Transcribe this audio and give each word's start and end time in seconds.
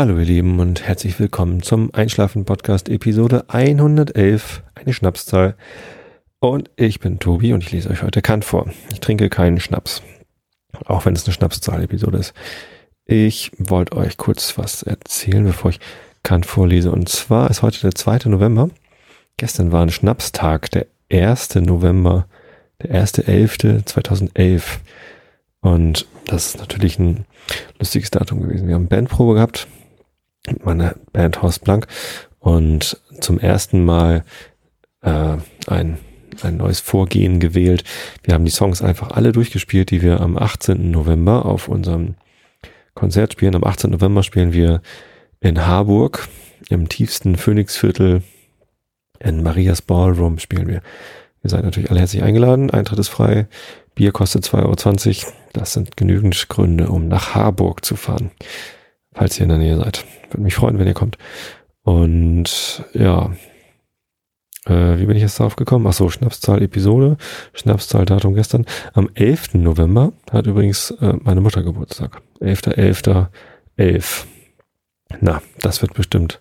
Hallo 0.00 0.18
ihr 0.18 0.24
Lieben 0.24 0.60
und 0.60 0.80
herzlich 0.88 1.20
willkommen 1.20 1.62
zum 1.62 1.92
Einschlafen 1.92 2.46
Podcast 2.46 2.88
Episode 2.88 3.44
111, 3.48 4.62
eine 4.74 4.94
Schnapszahl. 4.94 5.56
Und 6.38 6.70
ich 6.76 7.00
bin 7.00 7.18
Tobi 7.18 7.52
und 7.52 7.62
ich 7.62 7.70
lese 7.70 7.90
euch 7.90 8.02
heute 8.02 8.22
Kant 8.22 8.46
vor. 8.46 8.70
Ich 8.90 9.00
trinke 9.00 9.28
keinen 9.28 9.60
Schnaps, 9.60 10.02
auch 10.86 11.04
wenn 11.04 11.14
es 11.14 11.26
eine 11.26 11.34
Schnapszahl-Episode 11.34 12.16
ist. 12.16 12.32
Ich 13.04 13.52
wollte 13.58 13.94
euch 13.94 14.16
kurz 14.16 14.56
was 14.56 14.82
erzählen, 14.82 15.44
bevor 15.44 15.70
ich 15.70 15.80
Kant 16.22 16.46
vorlese. 16.46 16.92
Und 16.92 17.10
zwar 17.10 17.50
ist 17.50 17.60
heute 17.60 17.82
der 17.82 17.94
2. 17.94 18.30
November. 18.30 18.70
Gestern 19.36 19.70
war 19.70 19.82
ein 19.82 19.90
Schnapstag, 19.90 20.70
der 20.70 20.86
1. 21.12 21.56
November, 21.56 22.26
der 22.82 23.04
1.11.2011. 23.04 24.62
Und 25.60 26.06
das 26.24 26.46
ist 26.46 26.58
natürlich 26.58 26.98
ein 26.98 27.26
lustiges 27.78 28.10
Datum 28.10 28.40
gewesen. 28.40 28.66
Wir 28.66 28.76
haben 28.76 28.88
Bandprobe 28.88 29.34
gehabt, 29.34 29.68
meine 30.62 30.96
Band 31.12 31.42
Horst 31.42 31.64
Blank, 31.64 31.86
und 32.40 32.98
zum 33.20 33.38
ersten 33.38 33.84
Mal 33.84 34.24
äh, 35.02 35.36
ein, 35.66 35.98
ein 36.42 36.56
neues 36.56 36.80
Vorgehen 36.80 37.38
gewählt. 37.38 37.84
Wir 38.24 38.34
haben 38.34 38.44
die 38.44 38.50
Songs 38.50 38.82
einfach 38.82 39.10
alle 39.10 39.32
durchgespielt, 39.32 39.90
die 39.90 40.02
wir 40.02 40.20
am 40.20 40.36
18. 40.36 40.90
November 40.90 41.44
auf 41.44 41.68
unserem 41.68 42.14
Konzert 42.94 43.32
spielen. 43.34 43.54
Am 43.54 43.64
18. 43.64 43.90
November 43.90 44.22
spielen 44.22 44.52
wir 44.52 44.80
in 45.40 45.66
Harburg, 45.66 46.28
im 46.70 46.88
tiefsten 46.88 47.36
Phoenixviertel, 47.36 48.22
in 49.20 49.42
Marias 49.42 49.82
Ballroom 49.82 50.38
spielen 50.38 50.66
wir. 50.66 50.82
Ihr 51.42 51.50
seid 51.50 51.64
natürlich 51.64 51.90
alle 51.90 52.00
herzlich 52.00 52.22
eingeladen. 52.22 52.70
Eintritt 52.70 52.98
ist 52.98 53.08
frei. 53.08 53.48
Bier 53.94 54.12
kostet 54.12 54.44
2,20 54.44 55.24
Euro. 55.24 55.32
Das 55.52 55.72
sind 55.72 55.96
genügend 55.96 56.48
Gründe, 56.48 56.88
um 56.88 57.08
nach 57.08 57.34
Harburg 57.34 57.84
zu 57.84 57.96
fahren. 57.96 58.30
Falls 59.12 59.38
ihr 59.38 59.44
in 59.44 59.48
der 59.48 59.58
Nähe 59.58 59.76
seid. 59.76 60.04
Würde 60.30 60.42
mich 60.42 60.54
freuen, 60.54 60.78
wenn 60.78 60.86
ihr 60.86 60.94
kommt. 60.94 61.18
Und 61.82 62.84
ja, 62.92 63.30
äh, 64.66 64.98
wie 64.98 65.06
bin 65.06 65.16
ich 65.16 65.22
jetzt 65.22 65.40
darauf 65.40 65.56
gekommen? 65.56 65.86
Ach 65.86 65.92
so, 65.92 66.10
Schnapszahl 66.10 66.62
Episode, 66.62 67.16
Schnapszahl 67.52 68.04
Datum 68.04 68.34
gestern. 68.34 68.66
Am 68.92 69.08
11. 69.14 69.54
November 69.54 70.12
hat 70.30 70.46
übrigens 70.46 70.90
äh, 71.00 71.14
meine 71.22 71.40
Mutter 71.40 71.62
Geburtstag. 71.62 72.22
11.11.11. 72.40 73.26
11. 73.76 74.26
Na, 75.20 75.42
das 75.60 75.82
wird 75.82 75.94
bestimmt 75.94 76.40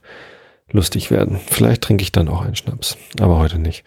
lustig 0.71 1.09
werden. 1.09 1.39
Vielleicht 1.47 1.81
trinke 1.81 2.03
ich 2.03 2.11
dann 2.11 2.27
auch 2.27 2.41
einen 2.41 2.55
Schnaps, 2.55 2.97
aber 3.19 3.39
heute 3.39 3.57
nicht. 3.57 3.83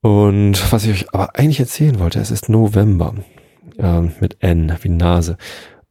Und 0.00 0.72
was 0.72 0.84
ich 0.84 0.90
euch 0.90 1.14
aber 1.14 1.36
eigentlich 1.36 1.60
erzählen 1.60 1.98
wollte, 1.98 2.18
es 2.18 2.30
ist 2.30 2.48
November 2.48 3.14
äh, 3.78 4.00
mit 4.20 4.38
N 4.40 4.76
wie 4.82 4.88
Nase. 4.88 5.36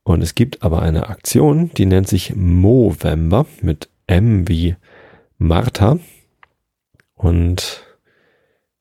Und 0.04 0.22
es 0.22 0.36
gibt 0.36 0.64
aber 0.64 0.82
eine 0.82 1.08
Aktion, 1.10 1.72
die 1.78 1.86
nennt 1.86 2.08
sich 2.08 2.36
Movember 2.36 3.46
mit 3.62 3.90
M 4.08 4.48
wie 4.48 4.76
Martha. 5.38 6.00
Und 7.16 7.84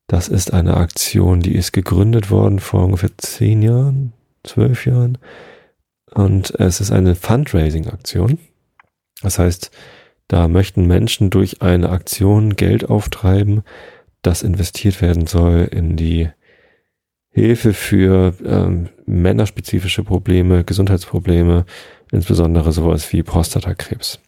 das 0.09 0.29
ist 0.29 0.53
eine 0.53 0.77
Aktion, 0.77 1.41
die 1.41 1.55
ist 1.55 1.73
gegründet 1.73 2.31
worden 2.31 2.59
vor 2.59 2.85
ungefähr 2.85 3.17
zehn 3.17 3.63
Jahren, 3.63 4.13
zwölf 4.43 4.85
Jahren. 4.85 5.19
Und 6.11 6.59
es 6.59 6.81
ist 6.81 6.91
eine 6.91 7.15
Fundraising-Aktion. 7.15 8.39
Das 9.23 9.39
heißt, 9.39 9.71
da 10.29 10.49
möchten 10.49 10.87
Menschen 10.87 11.31
durch 11.31 11.63
eine 11.63 11.91
Aktion 11.91 12.57
Geld 12.57 12.89
auftreiben, 12.89 13.63
das 14.23 14.43
investiert 14.43 15.01
werden 15.01 15.27
soll 15.27 15.69
in 15.71 15.97
die 15.97 16.31
Hilfe 17.33 17.73
für 17.73 18.35
ähm, 18.45 18.91
männerspezifische 19.07 20.05
Probleme, 20.05 20.65
Gesundheitsprobleme, 20.65 21.65
insbesondere 22.11 22.73
sowas 22.73 23.11
wie 23.13 23.23
Prostatakrebs. 23.23 24.21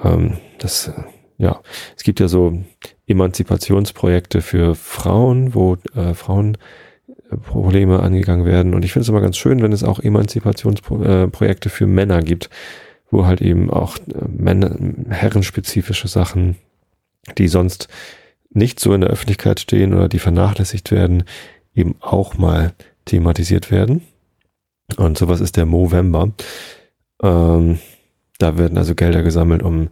Ähm, 0.00 0.38
das, 0.58 0.88
äh, 0.88 1.02
ja, 1.38 1.60
es 1.96 2.04
gibt 2.04 2.20
ja 2.20 2.28
so 2.28 2.62
Emanzipationsprojekte 3.08 4.40
für 4.40 4.76
Frauen, 4.76 5.54
wo 5.54 5.76
äh, 5.96 6.14
Frauen 6.14 6.56
äh, 7.08 7.36
Probleme 7.36 8.00
angegangen 8.00 8.46
werden. 8.46 8.74
Und 8.74 8.84
ich 8.84 8.92
finde 8.92 9.02
es 9.02 9.08
immer 9.08 9.20
ganz 9.20 9.36
schön, 9.36 9.60
wenn 9.60 9.72
es 9.72 9.82
auch 9.82 9.98
Emanzipationsprojekte 9.98 11.68
äh, 11.68 11.72
für 11.72 11.86
Männer 11.88 12.22
gibt, 12.22 12.50
wo 13.10 13.26
halt 13.26 13.40
eben 13.40 13.68
auch 13.68 13.98
Männer, 14.28 14.76
herrenspezifische 15.08 16.06
Sachen, 16.06 16.56
die 17.36 17.48
sonst 17.48 17.88
nicht 18.50 18.78
so 18.78 18.94
in 18.94 19.00
der 19.00 19.10
Öffentlichkeit 19.10 19.58
stehen 19.58 19.92
oder 19.92 20.08
die 20.08 20.20
vernachlässigt 20.20 20.92
werden, 20.92 21.24
eben 21.74 21.96
auch 22.00 22.36
mal 22.36 22.72
thematisiert 23.04 23.70
werden. 23.70 24.02
Und 24.96 25.18
sowas 25.18 25.40
ist 25.40 25.56
der 25.56 25.66
Movember. 25.66 26.30
Ähm, 27.22 27.78
da 28.38 28.58
werden 28.58 28.78
also 28.78 28.94
Gelder 28.94 29.22
gesammelt, 29.22 29.62
um 29.62 29.88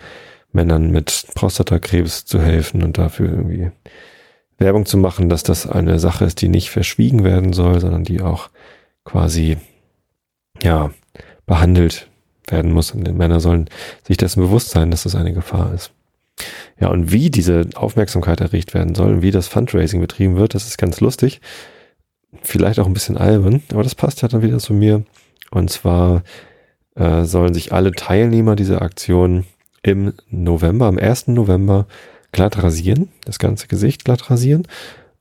Männern 0.52 0.90
mit 0.90 1.26
Prostatakrebs 1.34 2.24
zu 2.24 2.40
helfen 2.40 2.82
und 2.82 2.98
dafür 2.98 3.30
irgendwie 3.30 3.70
Werbung 4.56 4.86
zu 4.86 4.96
machen, 4.96 5.28
dass 5.28 5.42
das 5.42 5.68
eine 5.68 5.98
Sache 5.98 6.24
ist, 6.24 6.42
die 6.42 6.48
nicht 6.48 6.70
verschwiegen 6.70 7.22
werden 7.22 7.52
soll, 7.52 7.80
sondern 7.80 8.04
die 8.04 8.20
auch 8.20 8.50
quasi, 9.04 9.58
ja, 10.62 10.90
behandelt 11.46 12.08
werden 12.48 12.72
muss. 12.72 12.92
Und 12.92 13.04
die 13.06 13.12
Männer 13.12 13.40
sollen 13.40 13.68
sich 14.06 14.16
dessen 14.16 14.40
bewusst 14.40 14.70
sein, 14.70 14.90
dass 14.90 15.04
das 15.04 15.14
eine 15.14 15.32
Gefahr 15.32 15.72
ist. 15.74 15.92
Ja, 16.80 16.88
und 16.88 17.12
wie 17.12 17.30
diese 17.30 17.68
Aufmerksamkeit 17.74 18.40
erregt 18.40 18.74
werden 18.74 18.94
soll 18.94 19.14
und 19.14 19.22
wie 19.22 19.30
das 19.30 19.48
Fundraising 19.48 20.00
betrieben 20.00 20.36
wird, 20.36 20.54
das 20.54 20.66
ist 20.66 20.78
ganz 20.78 21.00
lustig. 21.00 21.40
Vielleicht 22.42 22.78
auch 22.78 22.86
ein 22.86 22.92
bisschen 22.92 23.16
albern, 23.16 23.62
aber 23.72 23.82
das 23.82 23.94
passt 23.94 24.22
ja 24.22 24.28
dann 24.28 24.42
wieder 24.42 24.58
zu 24.58 24.74
mir. 24.74 25.04
Und 25.50 25.70
zwar 25.70 26.22
äh, 26.94 27.24
sollen 27.24 27.54
sich 27.54 27.72
alle 27.72 27.92
Teilnehmer 27.92 28.54
dieser 28.54 28.82
Aktion 28.82 29.44
im 29.82 30.12
November, 30.30 30.86
am 30.86 30.98
1. 30.98 31.28
November 31.28 31.86
glatt 32.32 32.62
rasieren, 32.62 33.08
das 33.24 33.38
ganze 33.38 33.68
Gesicht 33.68 34.04
glatt 34.04 34.30
rasieren 34.30 34.66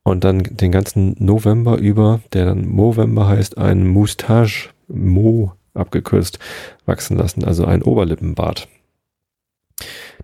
und 0.03 0.23
dann 0.23 0.44
den 0.44 0.72
ganzen 0.72 1.16
November 1.19 1.77
über, 1.77 2.22
der 2.33 2.45
dann 2.45 2.67
Movember 2.67 3.27
heißt, 3.27 3.57
ein 3.57 3.88
Moustache, 3.88 4.69
Mo 4.88 5.53
abgekürzt, 5.73 6.39
wachsen 6.85 7.17
lassen, 7.17 7.44
also 7.44 7.66
ein 7.66 7.83
Oberlippenbart. 7.83 8.67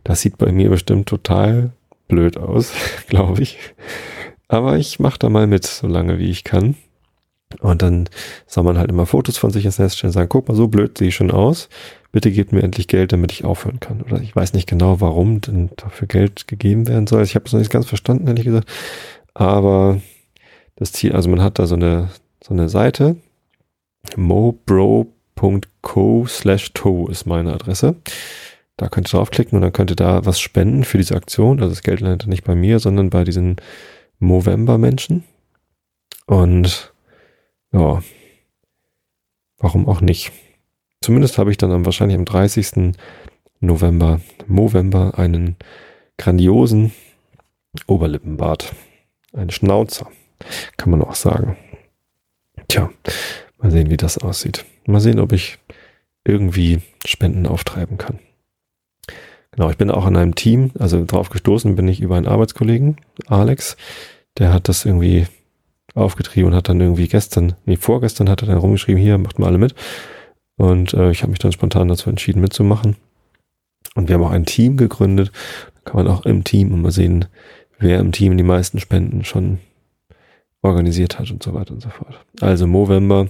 Das 0.04 0.22
sieht 0.22 0.38
bei 0.38 0.52
mir 0.52 0.70
bestimmt 0.70 1.08
total 1.08 1.72
blöd 2.08 2.38
aus, 2.38 2.72
glaube 3.08 3.42
ich. 3.42 3.58
Aber 4.48 4.78
ich 4.78 5.00
mache 5.00 5.20
da 5.20 5.30
mal 5.30 5.48
mit, 5.48 5.66
so 5.66 5.88
lange 5.88 6.20
wie 6.20 6.30
ich 6.30 6.44
kann. 6.44 6.76
Und 7.60 7.82
dann 7.82 8.10
soll 8.48 8.64
man 8.64 8.78
halt 8.78 8.90
immer 8.90 9.06
Fotos 9.06 9.38
von 9.38 9.52
sich 9.52 9.66
ins 9.66 9.80
Nest 9.80 9.98
stellen 9.98 10.10
und 10.10 10.14
sagen, 10.14 10.30
guck 10.30 10.48
mal, 10.48 10.56
so 10.56 10.68
blöd 10.68 10.98
sehe 10.98 11.10
ich 11.10 11.16
schon 11.16 11.32
aus. 11.32 11.70
Bitte 12.12 12.32
gebt 12.32 12.52
mir 12.52 12.62
endlich 12.62 12.88
Geld, 12.88 13.12
damit 13.12 13.32
ich 13.32 13.46
aufhören 13.46 13.80
kann. 13.80 14.02
Oder 14.02 14.22
ich 14.22 14.36
weiß 14.36 14.54
nicht 14.54 14.68
genau, 14.68 15.02
warum 15.02 15.42
denn 15.42 15.70
dafür 15.76 16.08
Geld 16.08 16.48
gegeben 16.48 16.88
werden 16.88 17.08
soll. 17.08 17.24
Ich 17.24 17.36
habe 17.36 17.46
es 17.46 17.54
noch 17.54 17.60
nicht 17.60 17.72
ganz 17.72 17.88
verstanden, 17.88 18.28
ehrlich 18.28 18.46
gesagt. 18.46 18.70
Aber 19.34 20.00
das 20.76 20.92
Ziel, 20.92 21.14
also 21.14 21.30
man 21.30 21.42
hat 21.42 21.60
da 21.60 21.66
so 21.66 21.76
eine, 21.76 22.10
so 22.44 22.54
eine 22.54 22.70
Seite. 22.70 23.16
mobro.co 24.16 25.06
slash 26.28 26.74
to 26.74 27.08
ist 27.08 27.26
meine 27.26 27.54
Adresse. 27.54 27.96
Da 28.78 28.90
könnt 28.90 29.08
ihr 29.08 29.18
draufklicken 29.18 29.56
und 29.56 29.62
dann 29.62 29.74
könnt 29.74 29.92
ihr 29.92 29.96
da 29.96 30.26
was 30.26 30.40
spenden 30.40 30.84
für 30.84 30.98
diese 30.98 31.16
Aktion. 31.16 31.60
Also 31.60 31.70
das 31.70 31.84
Geld 31.84 32.00
landet 32.00 32.28
nicht 32.28 32.44
bei 32.44 32.56
mir, 32.56 32.80
sondern 32.80 33.10
bei 33.10 33.24
diesen 33.24 33.58
Movember-Menschen. 34.20 35.24
Und 36.26 36.94
ja, 37.72 38.02
warum 39.58 39.88
auch 39.88 40.02
nicht? 40.02 40.32
Zumindest 41.02 41.38
habe 41.38 41.52
ich 41.52 41.58
dann 41.58 41.72
am, 41.72 41.86
wahrscheinlich 41.86 42.18
am 42.18 42.26
30. 42.26 42.96
November, 43.60 44.22
Movember, 44.48 45.18
einen 45.18 45.58
grandiosen 46.18 46.94
Oberlippenbart. 47.88 48.74
Ein 49.34 49.50
Schnauzer, 49.50 50.10
kann 50.78 50.92
man 50.92 51.02
auch 51.02 51.16
sagen. 51.16 51.58
Tja, 52.68 52.90
mal 53.58 53.72
sehen, 53.72 53.90
wie 53.90 53.98
das 53.98 54.18
aussieht. 54.18 54.66
Mal 54.86 55.00
sehen, 55.00 55.20
ob 55.20 55.32
ich 55.32 55.60
irgendwie 56.24 56.82
Spenden 57.06 57.48
auftreiben 57.48 57.98
kann. 57.98 58.20
Genau, 59.56 59.70
ich 59.70 59.78
bin 59.78 59.92
auch 59.92 60.08
in 60.08 60.18
einem 60.18 60.36
Team, 60.36 60.72
also 60.80 61.06
drauf 61.06 61.30
gestoßen 61.30 61.76
bin 61.76 61.88
ich 61.88 62.02
über 62.02 62.16
einen 62.16 62.28
Arbeitskollegen, 62.28 62.98
Alex, 63.28 63.78
der 64.38 64.52
hat 64.52 64.68
das 64.68 64.86
irgendwie 64.86 65.28
aufgetrieben 65.94 66.52
und 66.52 66.56
hat 66.56 66.70
dann 66.70 66.82
irgendwie 66.82 67.08
gestern, 67.08 67.54
nee, 67.66 67.78
vorgestern 67.78 68.30
hat 68.30 68.42
er 68.42 68.48
dann 68.48 68.58
rumgeschrieben, 68.58 69.02
hier, 69.02 69.18
macht 69.20 69.38
mal 69.38 69.48
alle 69.48 69.60
mit. 69.60 69.76
Und 70.58 70.94
äh, 70.94 71.12
ich 71.12 71.22
habe 71.22 71.32
mich 71.32 71.40
dann 71.40 71.52
spontan 71.52 71.88
dazu 71.88 72.10
entschieden, 72.10 72.42
mitzumachen. 72.42 72.96
Und 73.96 74.08
wir 74.08 74.16
haben 74.16 74.24
auch 74.24 74.32
ein 74.32 74.46
Team 74.46 74.78
gegründet. 74.78 75.32
Da 75.76 75.92
kann 75.92 76.04
man 76.04 76.14
auch 76.14 76.26
im 76.26 76.44
Team 76.44 76.82
mal 76.82 76.92
sehen, 76.92 77.26
wer 77.78 78.00
im 78.00 78.12
Team 78.12 78.38
die 78.38 78.44
meisten 78.44 78.80
Spenden 78.80 79.24
schon 79.24 79.60
organisiert 80.64 81.20
hat 81.20 81.30
und 81.30 81.44
so 81.44 81.54
weiter 81.54 81.74
und 81.74 81.82
so 81.82 81.90
fort. 81.90 82.20
Also 82.42 82.66
Movember, 82.66 83.28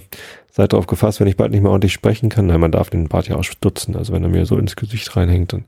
seid 0.50 0.72
darauf 0.72 0.86
gefasst, 0.86 1.18
wenn 1.20 1.26
ich 1.26 1.36
bald 1.36 1.50
nicht 1.50 1.62
mehr 1.62 1.72
ordentlich 1.72 1.92
sprechen 1.92 2.28
kann. 2.28 2.46
Nein, 2.46 2.60
man 2.60 2.70
darf 2.72 2.88
den 2.88 3.08
Bart 3.08 3.28
ja 3.28 3.36
auch 3.36 3.44
stutzen. 3.44 3.96
Also 3.96 4.12
wenn 4.12 4.22
er 4.22 4.28
mir 4.28 4.46
so 4.46 4.56
ins 4.56 4.76
Gesicht 4.76 5.16
reinhängt, 5.16 5.52
dann 5.52 5.64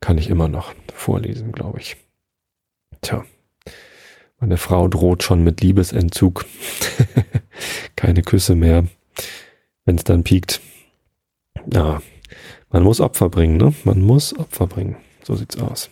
kann 0.00 0.16
ich 0.16 0.30
immer 0.30 0.48
noch 0.48 0.72
vorlesen, 0.94 1.50
glaube 1.50 1.80
ich. 1.80 1.96
Tja. 3.00 3.24
Meine 4.38 4.56
Frau 4.56 4.86
droht 4.86 5.24
schon 5.24 5.42
mit 5.42 5.60
Liebesentzug. 5.60 6.46
Keine 7.96 8.22
Küsse 8.22 8.54
mehr, 8.54 8.86
wenn 9.84 9.96
es 9.96 10.04
dann 10.04 10.22
piekt. 10.22 10.60
Ja, 11.72 12.00
Man 12.70 12.84
muss 12.84 13.00
Opfer 13.00 13.28
bringen, 13.28 13.56
ne? 13.56 13.74
Man 13.82 14.02
muss 14.02 14.38
Opfer 14.38 14.68
bringen. 14.68 14.96
So 15.24 15.34
sieht's 15.34 15.58
aus. 15.58 15.90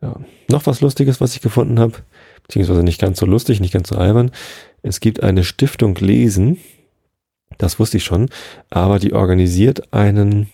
Ja. 0.00 0.16
Noch 0.48 0.66
was 0.66 0.80
Lustiges, 0.80 1.20
was 1.20 1.36
ich 1.36 1.40
gefunden 1.40 1.78
habe, 1.78 1.98
beziehungsweise 2.44 2.82
nicht 2.82 3.00
ganz 3.00 3.18
so 3.18 3.26
lustig, 3.26 3.60
nicht 3.60 3.72
ganz 3.72 3.88
so 3.88 3.96
albern. 3.96 4.30
Es 4.82 5.00
gibt 5.00 5.22
eine 5.22 5.44
Stiftung 5.44 5.94
Lesen, 5.96 6.58
das 7.58 7.78
wusste 7.78 7.98
ich 7.98 8.04
schon, 8.04 8.28
aber 8.70 8.98
die 8.98 9.12
organisiert 9.12 9.92
einen 9.92 10.50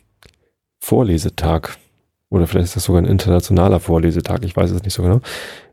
Vorlesetag. 0.78 1.76
Oder 2.30 2.46
vielleicht 2.46 2.66
ist 2.66 2.76
das 2.76 2.84
sogar 2.84 3.00
ein 3.00 3.06
internationaler 3.06 3.80
Vorlesetag, 3.80 4.44
ich 4.44 4.54
weiß 4.54 4.70
es 4.70 4.82
nicht 4.82 4.92
so 4.92 5.02
genau. 5.02 5.20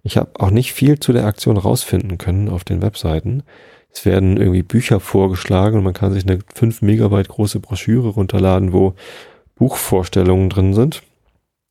Ich 0.03 0.17
habe 0.17 0.31
auch 0.39 0.51
nicht 0.51 0.73
viel 0.73 0.99
zu 0.99 1.11
der 1.11 1.25
Aktion 1.25 1.57
rausfinden 1.57 2.17
können 2.17 2.47
auf 2.47 2.63
den 2.63 2.81
Webseiten. 2.81 3.43
Es 3.91 4.05
werden 4.05 4.37
irgendwie 4.37 4.63
Bücher 4.63 4.99
vorgeschlagen 4.99 5.77
und 5.77 5.83
man 5.83 5.93
kann 5.93 6.13
sich 6.13 6.25
eine 6.27 6.39
5 6.53 6.81
Megabyte 6.81 7.29
große 7.29 7.59
Broschüre 7.59 8.09
runterladen, 8.09 8.73
wo 8.73 8.93
Buchvorstellungen 9.55 10.49
drin 10.49 10.73
sind. 10.73 11.03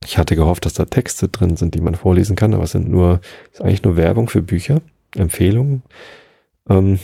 Ich 0.05 0.19
hatte 0.19 0.37
gehofft, 0.37 0.67
dass 0.67 0.75
da 0.75 0.85
Texte 0.85 1.29
drin 1.29 1.57
sind, 1.57 1.75
die 1.75 1.81
man 1.81 1.95
vorlesen 1.95 2.37
kann, 2.37 2.55
aber 2.55 2.65
es 2.65 2.73
sind 2.73 2.89
nur, 2.89 3.21
ist 3.53 3.63
eigentlich 3.63 3.83
nur 3.83 3.97
Werbung 3.97 4.29
für 4.29 4.43
Bücher, 4.43 4.81
Empfehlungen. 5.17 5.83
Ähm, 6.69 6.99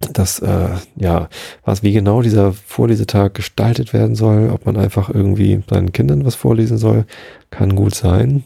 das, 0.00 0.38
äh, 0.38 0.76
ja, 0.96 1.28
was, 1.64 1.82
wie 1.82 1.92
genau 1.92 2.22
dieser 2.22 2.52
Vorlesetag 2.52 3.34
gestaltet 3.34 3.92
werden 3.92 4.14
soll, 4.14 4.50
ob 4.50 4.64
man 4.64 4.76
einfach 4.76 5.10
irgendwie 5.10 5.62
seinen 5.68 5.92
Kindern 5.92 6.24
was 6.24 6.34
vorlesen 6.34 6.78
soll, 6.78 7.04
kann 7.50 7.74
gut 7.74 7.94
sein. 7.94 8.44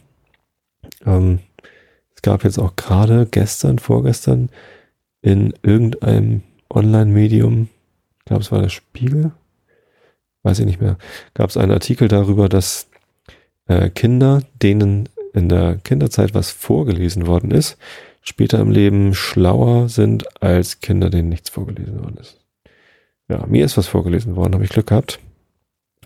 Ähm, 1.04 1.40
es 2.14 2.22
gab 2.22 2.44
jetzt 2.44 2.58
auch 2.58 2.74
gerade 2.76 3.26
gestern, 3.30 3.78
vorgestern, 3.78 4.48
in 5.20 5.54
irgendeinem 5.62 6.42
Online-Medium, 6.70 7.68
ich 8.18 8.24
glaube, 8.24 8.42
es 8.42 8.50
war 8.50 8.62
der 8.62 8.70
Spiegel, 8.70 9.32
weiß 10.42 10.58
ich 10.58 10.66
nicht 10.66 10.80
mehr, 10.80 10.96
gab 11.34 11.50
es 11.50 11.56
einen 11.56 11.70
Artikel 11.70 12.08
darüber, 12.08 12.48
dass 12.48 12.88
äh, 13.66 13.90
Kinder, 13.90 14.42
denen 14.62 15.08
in 15.34 15.48
der 15.48 15.76
Kinderzeit 15.76 16.34
was 16.34 16.50
vorgelesen 16.50 17.26
worden 17.26 17.50
ist, 17.50 17.78
später 18.22 18.60
im 18.60 18.70
Leben 18.70 19.14
schlauer 19.14 19.88
sind 19.88 20.42
als 20.42 20.80
Kinder, 20.80 21.10
denen 21.10 21.28
nichts 21.28 21.50
vorgelesen 21.50 22.00
worden 22.00 22.18
ist. 22.20 22.38
Ja, 23.28 23.46
mir 23.46 23.64
ist 23.64 23.76
was 23.76 23.86
vorgelesen 23.86 24.36
worden, 24.36 24.54
habe 24.54 24.64
ich 24.64 24.70
Glück 24.70 24.88
gehabt. 24.88 25.18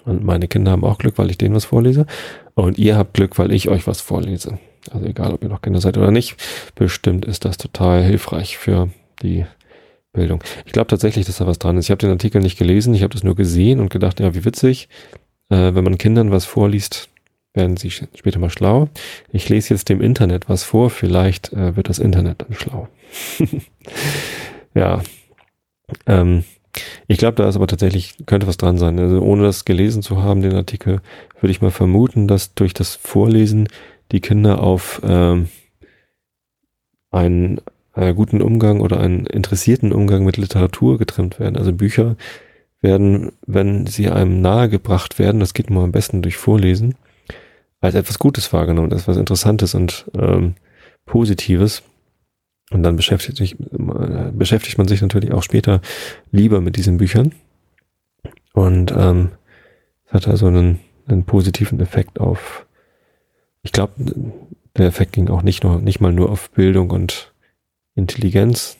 Und 0.04 0.24
meine 0.24 0.46
Kinder 0.46 0.70
haben 0.70 0.84
auch 0.84 0.98
Glück, 0.98 1.18
weil 1.18 1.30
ich 1.30 1.38
denen 1.38 1.56
was 1.56 1.64
vorlese. 1.64 2.06
Und 2.54 2.78
ihr 2.78 2.96
habt 2.96 3.14
Glück, 3.14 3.38
weil 3.38 3.52
ich 3.52 3.68
euch 3.68 3.86
was 3.88 4.00
vorlese. 4.00 4.58
Also 4.92 5.04
egal, 5.04 5.32
ob 5.32 5.42
ihr 5.42 5.48
noch 5.48 5.62
Kinder 5.62 5.80
seid 5.80 5.98
oder 5.98 6.12
nicht, 6.12 6.36
bestimmt 6.76 7.24
ist 7.24 7.44
das 7.44 7.58
total 7.58 8.04
hilfreich 8.04 8.56
für 8.56 8.88
die 9.22 9.44
Bildung. 10.12 10.42
Ich 10.64 10.72
glaube 10.72 10.86
tatsächlich, 10.86 11.26
dass 11.26 11.38
da 11.38 11.46
was 11.46 11.58
dran 11.58 11.76
ist. 11.76 11.86
Ich 11.86 11.90
habe 11.90 11.98
den 11.98 12.10
Artikel 12.10 12.40
nicht 12.40 12.58
gelesen, 12.58 12.94
ich 12.94 13.02
habe 13.02 13.12
das 13.12 13.24
nur 13.24 13.34
gesehen 13.34 13.80
und 13.80 13.90
gedacht, 13.90 14.20
ja, 14.20 14.34
wie 14.34 14.44
witzig, 14.44 14.88
äh, 15.48 15.74
wenn 15.74 15.84
man 15.84 15.98
Kindern 15.98 16.30
was 16.30 16.44
vorliest, 16.44 17.08
werden 17.56 17.76
sie 17.76 17.90
später 17.90 18.38
mal 18.38 18.50
schlau. 18.50 18.88
Ich 19.32 19.48
lese 19.48 19.74
jetzt 19.74 19.88
dem 19.88 20.00
Internet 20.00 20.48
was 20.48 20.62
vor, 20.62 20.90
vielleicht 20.90 21.52
äh, 21.52 21.76
wird 21.76 21.88
das 21.88 21.98
Internet 21.98 22.42
dann 22.42 22.54
schlau. 22.54 22.88
ja. 24.74 25.02
Ähm, 26.06 26.44
ich 27.06 27.18
glaube, 27.18 27.36
da 27.36 27.48
ist 27.48 27.56
aber 27.56 27.66
tatsächlich, 27.66 28.16
könnte 28.26 28.46
was 28.46 28.58
dran 28.58 28.78
sein. 28.78 28.98
Also 28.98 29.20
ohne 29.20 29.44
das 29.44 29.64
gelesen 29.64 30.02
zu 30.02 30.22
haben, 30.22 30.42
den 30.42 30.54
Artikel, 30.54 31.00
würde 31.40 31.50
ich 31.50 31.62
mal 31.62 31.70
vermuten, 31.70 32.28
dass 32.28 32.54
durch 32.54 32.74
das 32.74 32.94
Vorlesen 32.94 33.68
die 34.12 34.20
Kinder 34.20 34.62
auf 34.62 35.00
ähm, 35.04 35.48
einen 37.10 37.60
äh, 37.94 38.12
guten 38.14 38.42
Umgang 38.42 38.80
oder 38.80 39.00
einen 39.00 39.26
interessierten 39.26 39.92
Umgang 39.92 40.24
mit 40.24 40.36
Literatur 40.36 40.98
getrimmt 40.98 41.40
werden. 41.40 41.56
Also 41.56 41.72
Bücher 41.72 42.16
werden, 42.80 43.32
wenn 43.46 43.86
sie 43.86 44.10
einem 44.10 44.40
nahegebracht 44.42 45.18
werden, 45.18 45.40
das 45.40 45.54
geht 45.54 45.70
nur 45.70 45.82
am 45.82 45.92
besten 45.92 46.22
durch 46.22 46.36
Vorlesen, 46.36 46.94
als 47.80 47.94
etwas 47.94 48.18
Gutes 48.18 48.52
wahrgenommen, 48.52 48.92
als 48.92 49.02
etwas 49.02 49.16
Interessantes 49.16 49.74
und 49.74 50.06
ähm, 50.18 50.54
Positives. 51.04 51.82
Und 52.70 52.82
dann 52.82 52.96
beschäftigt, 52.96 53.36
sich, 53.36 53.58
äh, 53.60 54.32
beschäftigt 54.32 54.76
man 54.78 54.88
sich 54.88 55.00
natürlich 55.00 55.32
auch 55.32 55.42
später 55.42 55.80
lieber 56.32 56.60
mit 56.60 56.76
diesen 56.76 56.96
Büchern. 56.96 57.32
Und 58.52 58.92
ähm, 58.96 59.30
es 60.06 60.12
hat 60.14 60.28
also 60.28 60.46
einen, 60.46 60.80
einen 61.06 61.24
positiven 61.24 61.78
Effekt 61.80 62.18
auf, 62.20 62.66
ich 63.62 63.72
glaube, 63.72 63.92
der 64.76 64.86
Effekt 64.86 65.12
ging 65.12 65.28
auch 65.28 65.42
nicht 65.42 65.62
nur, 65.62 65.80
nicht 65.80 66.00
mal 66.00 66.12
nur 66.12 66.30
auf 66.30 66.50
Bildung 66.50 66.90
und 66.90 67.32
Intelligenz, 67.94 68.76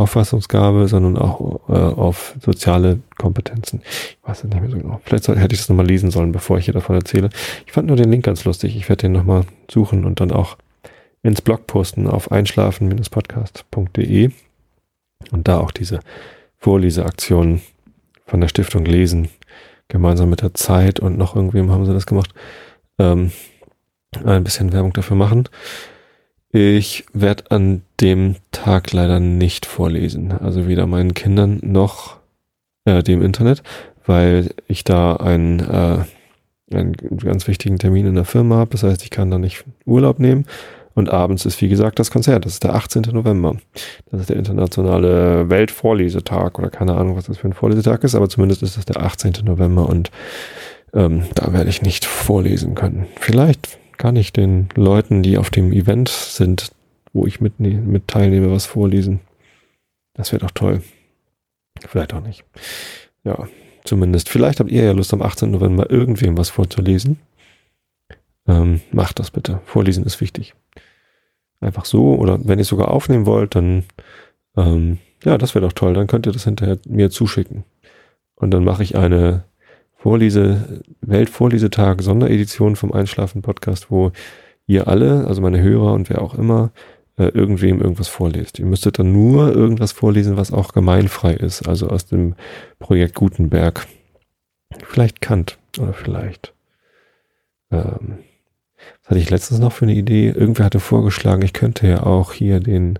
Auffassungsgabe, 0.00 0.88
sondern 0.88 1.16
auch 1.16 1.60
äh, 1.68 1.72
auf 1.72 2.34
soziale 2.40 3.00
Kompetenzen. 3.18 3.82
Ich 3.84 4.18
weiß 4.22 4.44
nicht 4.44 4.60
mehr 4.60 4.70
so 4.70 4.78
genau. 4.78 5.00
Vielleicht 5.04 5.28
hätte 5.28 5.54
ich 5.54 5.60
das 5.60 5.68
nochmal 5.68 5.86
lesen 5.86 6.10
sollen, 6.10 6.32
bevor 6.32 6.58
ich 6.58 6.64
hier 6.64 6.74
davon 6.74 6.96
erzähle. 6.96 7.30
Ich 7.66 7.72
fand 7.72 7.86
nur 7.88 7.96
den 7.96 8.10
Link 8.10 8.24
ganz 8.24 8.44
lustig. 8.44 8.76
Ich 8.76 8.88
werde 8.88 9.02
den 9.02 9.12
nochmal 9.12 9.44
suchen 9.70 10.04
und 10.04 10.20
dann 10.20 10.32
auch 10.32 10.56
ins 11.22 11.42
Blog 11.42 11.66
posten 11.66 12.06
auf 12.06 12.32
einschlafen-podcast.de 12.32 14.30
und 15.32 15.48
da 15.48 15.58
auch 15.58 15.70
diese 15.70 16.00
Vorleseaktion 16.56 17.60
von 18.26 18.40
der 18.40 18.48
Stiftung 18.48 18.84
Lesen 18.84 19.28
gemeinsam 19.88 20.30
mit 20.30 20.40
der 20.40 20.54
Zeit 20.54 21.00
und 21.00 21.18
noch 21.18 21.36
irgendwem 21.36 21.70
haben 21.70 21.84
sie 21.84 21.92
das 21.92 22.06
gemacht. 22.06 22.32
Ähm, 22.98 23.32
ein 24.24 24.44
bisschen 24.44 24.72
Werbung 24.72 24.92
dafür 24.92 25.16
machen. 25.16 25.48
Ich 26.52 27.04
werde 27.12 27.44
an 27.50 27.82
dem 28.00 28.36
Tag 28.50 28.92
leider 28.92 29.20
nicht 29.20 29.66
vorlesen. 29.66 30.32
Also 30.32 30.66
weder 30.66 30.86
meinen 30.86 31.14
Kindern 31.14 31.60
noch 31.62 32.16
äh, 32.84 33.02
dem 33.02 33.22
Internet, 33.22 33.62
weil 34.04 34.50
ich 34.66 34.82
da 34.82 35.16
einen, 35.16 35.60
äh, 35.60 36.04
einen 36.72 36.92
ganz 37.18 37.46
wichtigen 37.46 37.78
Termin 37.78 38.06
in 38.06 38.16
der 38.16 38.24
Firma 38.24 38.56
habe. 38.56 38.72
Das 38.72 38.82
heißt, 38.82 39.04
ich 39.04 39.10
kann 39.10 39.30
da 39.30 39.38
nicht 39.38 39.64
Urlaub 39.86 40.18
nehmen. 40.18 40.46
Und 40.94 41.08
abends 41.08 41.46
ist, 41.46 41.60
wie 41.60 41.68
gesagt, 41.68 42.00
das 42.00 42.10
Konzert. 42.10 42.44
Das 42.44 42.54
ist 42.54 42.64
der 42.64 42.74
18. 42.74 43.02
November. 43.12 43.56
Das 44.10 44.22
ist 44.22 44.30
der 44.30 44.36
internationale 44.36 45.48
Weltvorlesetag 45.48 46.58
oder 46.58 46.68
keine 46.68 46.94
Ahnung, 46.94 47.16
was 47.16 47.26
das 47.26 47.38
für 47.38 47.46
ein 47.46 47.52
Vorlesetag 47.52 48.02
ist, 48.02 48.16
aber 48.16 48.28
zumindest 48.28 48.64
ist 48.64 48.76
das 48.76 48.86
der 48.86 49.00
18. 49.00 49.34
November 49.44 49.88
und 49.88 50.10
ähm, 50.92 51.22
da 51.36 51.52
werde 51.52 51.70
ich 51.70 51.82
nicht 51.82 52.04
vorlesen 52.04 52.74
können. 52.74 53.06
Vielleicht 53.20 53.78
kann 54.00 54.16
ich 54.16 54.32
den 54.32 54.70
Leuten, 54.74 55.22
die 55.22 55.36
auf 55.36 55.50
dem 55.50 55.72
Event 55.72 56.08
sind, 56.08 56.72
wo 57.12 57.26
ich 57.26 57.42
mit, 57.42 57.60
mit 57.60 58.08
teilnehme, 58.08 58.50
was 58.50 58.64
vorlesen. 58.64 59.20
Das 60.14 60.32
wäre 60.32 60.40
doch 60.40 60.52
toll. 60.52 60.82
Vielleicht 61.86 62.14
auch 62.14 62.22
nicht. 62.22 62.44
Ja, 63.24 63.46
zumindest. 63.84 64.30
Vielleicht 64.30 64.58
habt 64.58 64.70
ihr 64.70 64.84
ja 64.84 64.92
Lust, 64.92 65.12
am 65.12 65.20
18. 65.20 65.50
November 65.50 65.90
irgendwem 65.90 66.38
was 66.38 66.48
vorzulesen. 66.48 67.18
Ähm, 68.48 68.80
macht 68.90 69.18
das 69.18 69.30
bitte. 69.30 69.60
Vorlesen 69.66 70.04
ist 70.06 70.22
wichtig. 70.22 70.54
Einfach 71.60 71.84
so, 71.84 72.14
oder 72.14 72.38
wenn 72.42 72.58
ihr 72.58 72.62
es 72.62 72.68
sogar 72.68 72.90
aufnehmen 72.90 73.26
wollt, 73.26 73.54
dann, 73.54 73.84
ähm, 74.56 74.96
ja, 75.24 75.36
das 75.36 75.54
wäre 75.54 75.66
doch 75.66 75.74
toll. 75.74 75.92
Dann 75.92 76.06
könnt 76.06 76.24
ihr 76.24 76.32
das 76.32 76.44
hinterher 76.44 76.78
mir 76.86 77.10
zuschicken. 77.10 77.64
Und 78.34 78.52
dann 78.52 78.64
mache 78.64 78.82
ich 78.82 78.96
eine 78.96 79.44
Vorlese, 80.02 80.80
Weltvorlesetag, 81.02 82.00
Sonderedition 82.00 82.74
vom 82.74 82.90
Einschlafen-Podcast, 82.90 83.90
wo 83.90 84.12
ihr 84.66 84.88
alle, 84.88 85.26
also 85.26 85.42
meine 85.42 85.60
Hörer 85.60 85.92
und 85.92 86.08
wer 86.08 86.22
auch 86.22 86.34
immer, 86.34 86.70
äh, 87.18 87.24
irgendwem 87.24 87.82
irgendwas 87.82 88.08
vorlest. 88.08 88.58
Ihr 88.58 88.64
müsstet 88.64 88.98
dann 88.98 89.12
nur 89.12 89.54
irgendwas 89.54 89.92
vorlesen, 89.92 90.38
was 90.38 90.54
auch 90.54 90.72
gemeinfrei 90.72 91.34
ist, 91.34 91.68
also 91.68 91.88
aus 91.88 92.06
dem 92.06 92.34
Projekt 92.78 93.14
Gutenberg. 93.14 93.86
Vielleicht 94.84 95.20
Kant 95.20 95.58
oder 95.78 95.92
vielleicht. 95.92 96.54
Ähm, 97.70 98.20
was 99.02 99.10
hatte 99.10 99.20
ich 99.20 99.28
letztens 99.28 99.60
noch 99.60 99.72
für 99.72 99.84
eine 99.84 99.94
Idee? 99.94 100.30
Irgendwer 100.30 100.64
hatte 100.64 100.80
vorgeschlagen, 100.80 101.42
ich 101.42 101.52
könnte 101.52 101.86
ja 101.86 102.04
auch 102.04 102.32
hier 102.32 102.60
den 102.60 102.98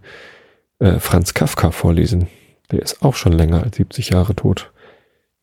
äh, 0.80 0.98
Franz 0.98 1.32
Kafka 1.32 1.70
vorlesen. 1.70 2.26
Der 2.72 2.82
ist 2.82 3.02
auch 3.02 3.14
schon 3.14 3.32
länger 3.32 3.62
als 3.62 3.76
70 3.76 4.10
Jahre 4.10 4.36
tot 4.36 4.70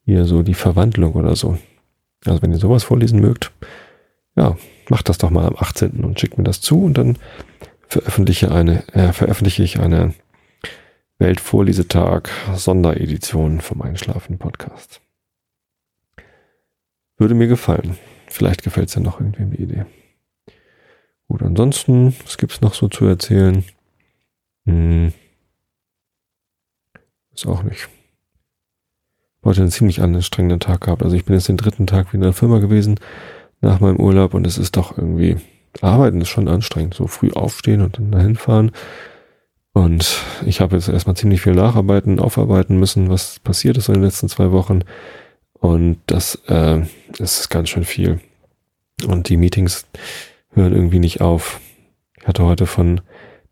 hier 0.08 0.24
so 0.24 0.42
die 0.42 0.54
Verwandlung 0.54 1.14
oder 1.16 1.36
so. 1.36 1.58
Also 2.26 2.42
wenn 2.42 2.54
ihr 2.54 2.60
sowas 2.60 2.86
vorlesen 2.86 3.20
mögt, 3.20 3.52
ja, 4.38 4.58
macht 4.90 5.10
das 5.10 5.18
doch 5.18 5.30
mal 5.30 5.46
am 5.46 5.58
18. 5.58 6.06
und 6.06 6.18
schickt 6.18 6.38
mir 6.38 6.46
das 6.46 6.62
zu 6.62 6.82
und 6.82 6.98
dann 6.98 7.18
veröffentliche 7.90 8.50
eine, 8.50 8.88
äh, 8.94 9.12
veröffentliche 9.12 9.64
ich 9.64 9.80
eine 9.80 10.14
Weltvorlesetag 11.18 12.30
Sonderedition 12.56 13.60
vom 13.60 13.82
Einschlafen 13.82 14.38
Podcast. 14.38 15.02
Würde 17.18 17.36
mir 17.36 17.48
gefallen. 17.48 17.98
Vielleicht 18.28 18.64
gefällt 18.64 18.88
es 18.88 18.96
ja 18.96 19.02
noch 19.02 19.20
irgendwem 19.20 19.52
die 19.52 19.64
Idee. 19.64 19.86
Gut, 21.28 21.42
ansonsten, 21.42 22.16
was 22.24 22.38
gibt's 22.38 22.62
noch 22.62 22.74
so 22.74 22.88
zu 22.88 23.06
erzählen? 23.06 23.66
Hm. 24.66 25.12
Ist 27.34 27.46
auch 27.46 27.64
nicht 27.64 27.90
heute 29.48 29.62
einen 29.62 29.72
ziemlich 29.72 30.01
anstrengenden 30.01 30.60
Tag 30.60 30.82
gehabt. 30.82 31.01
Also 31.04 31.16
ich 31.16 31.25
bin 31.25 31.36
jetzt 31.36 31.48
den 31.48 31.58
dritten 31.58 31.88
Tag 31.88 32.08
wieder 32.08 32.16
in 32.16 32.22
der 32.22 32.34
Firma 32.34 32.60
gewesen 32.60 33.00
nach 33.62 33.80
meinem 33.80 33.98
Urlaub 33.98 34.34
und 34.34 34.46
es 34.46 34.58
ist 34.58 34.77
doch 34.77 34.98
irgendwie, 34.98 35.38
arbeiten 35.82 36.22
ist 36.22 36.30
schon 36.30 36.48
anstrengend. 36.48 36.94
So 36.94 37.08
früh 37.08 37.32
aufstehen 37.32 37.82
und 37.82 37.98
dann 37.98 38.12
dahin 38.12 38.36
fahren. 38.36 38.72
Und 39.74 40.22
ich 40.46 40.60
habe 40.60 40.75
jetzt 40.75 40.89
erstmal 40.89 41.16
ziemlich 41.16 41.42
viel 41.42 41.54
nacharbeiten, 41.54 42.20
aufarbeiten 42.20 42.77
müssen, 42.77 43.10
was 43.10 43.39
passiert 43.39 43.77
ist 43.77 43.88
in 43.88 43.96
den 43.96 44.04
letzten 44.04 44.27
zwei 44.27 44.51
Wochen. 44.51 44.82
Und 45.54 45.98
das 46.08 46.42
äh, 46.48 46.82
ist 47.18 47.50
ganz 47.50 47.70
schön 47.70 47.84
viel. 47.84 48.20
Und 49.08 49.30
die 49.30 49.38
Meetings 49.38 49.86
hören 50.54 50.74
irgendwie 50.74 51.00
nicht 51.00 51.22
auf. 51.22 51.62
Ich 52.20 52.27
hatte 52.27 52.44
heute 52.44 52.66
von 52.66 53.01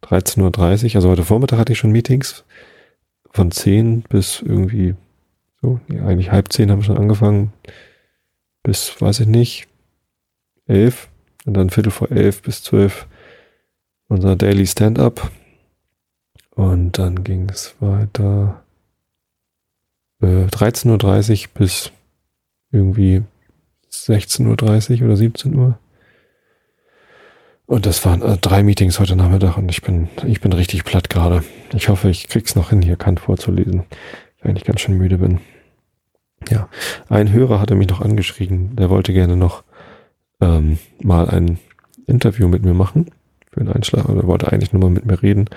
13.30 0.03 0.41
Uhr, 0.89 0.95
also 0.95 1.09
heute 1.09 1.23
Vormittag 1.23 1.59
hatte 1.59 1.73
ich 1.73 1.79
schon 1.79 1.91
Meetings. 1.91 2.43
Von 3.31 3.51
10 3.51 4.03
bis 4.09 4.41
irgendwie 4.41 4.95
so, 5.61 5.79
ja, 5.91 6.05
eigentlich 6.05 6.31
halb 6.31 6.51
10 6.51 6.71
haben 6.71 6.79
wir 6.79 6.85
schon 6.85 6.97
angefangen. 6.97 7.53
Bis, 8.63 8.99
weiß 8.99 9.21
ich 9.21 9.27
nicht, 9.27 9.67
11. 10.67 11.09
Und 11.45 11.55
dann 11.55 11.69
Viertel 11.69 11.91
vor 11.91 12.11
11 12.11 12.41
bis 12.41 12.63
12 12.63 13.07
unser 14.07 14.35
Daily 14.35 14.65
Stand-up. 14.65 15.31
Und 16.51 16.97
dann 16.97 17.23
ging 17.23 17.49
es 17.49 17.75
weiter 17.79 18.63
äh, 20.21 20.45
13.30 20.45 21.47
Uhr 21.47 21.49
bis 21.53 21.91
irgendwie 22.71 23.23
16.30 23.91 24.99
Uhr 24.99 25.05
oder 25.05 25.17
17 25.17 25.55
Uhr. 25.55 25.79
Und 27.67 27.85
das 27.85 28.05
waren 28.05 28.21
äh, 28.21 28.37
drei 28.37 28.63
Meetings 28.63 28.99
heute 28.99 29.15
Nachmittag 29.15 29.57
und 29.57 29.69
ich 29.69 29.81
bin, 29.81 30.07
ich 30.25 30.39
bin 30.39 30.53
richtig 30.53 30.83
platt 30.83 31.09
gerade. 31.09 31.43
Ich 31.73 31.89
hoffe, 31.89 32.09
ich 32.09 32.27
krieg's 32.27 32.55
noch 32.55 32.69
hin, 32.69 32.81
hier 32.81 32.95
Kant 32.95 33.19
vorzulesen, 33.19 33.83
weil 34.45 34.57
ich 34.57 34.63
ganz 34.63 34.81
schön 34.81 34.97
müde 34.97 35.17
bin. 35.17 35.39
Ja, 36.49 36.69
ein 37.09 37.33
Hörer 37.33 37.59
hatte 37.59 37.75
mich 37.75 37.89
noch 37.89 38.01
angeschrieben, 38.01 38.75
der 38.75 38.89
wollte 38.89 39.11
gerne 39.13 39.35
noch 39.35 39.63
ähm, 40.39 40.77
mal 41.01 41.27
ein 41.27 41.57
Interview 42.05 42.47
mit 42.47 42.63
mir 42.63 42.75
machen 42.75 43.09
für 43.51 43.61
einen 43.61 43.71
Einschlag 43.71 44.07
oder 44.07 44.27
wollte 44.27 44.51
eigentlich 44.51 44.71
nur 44.71 44.83
mal 44.83 44.91
mit 44.91 45.05
mir 45.05 45.21
reden. 45.21 45.49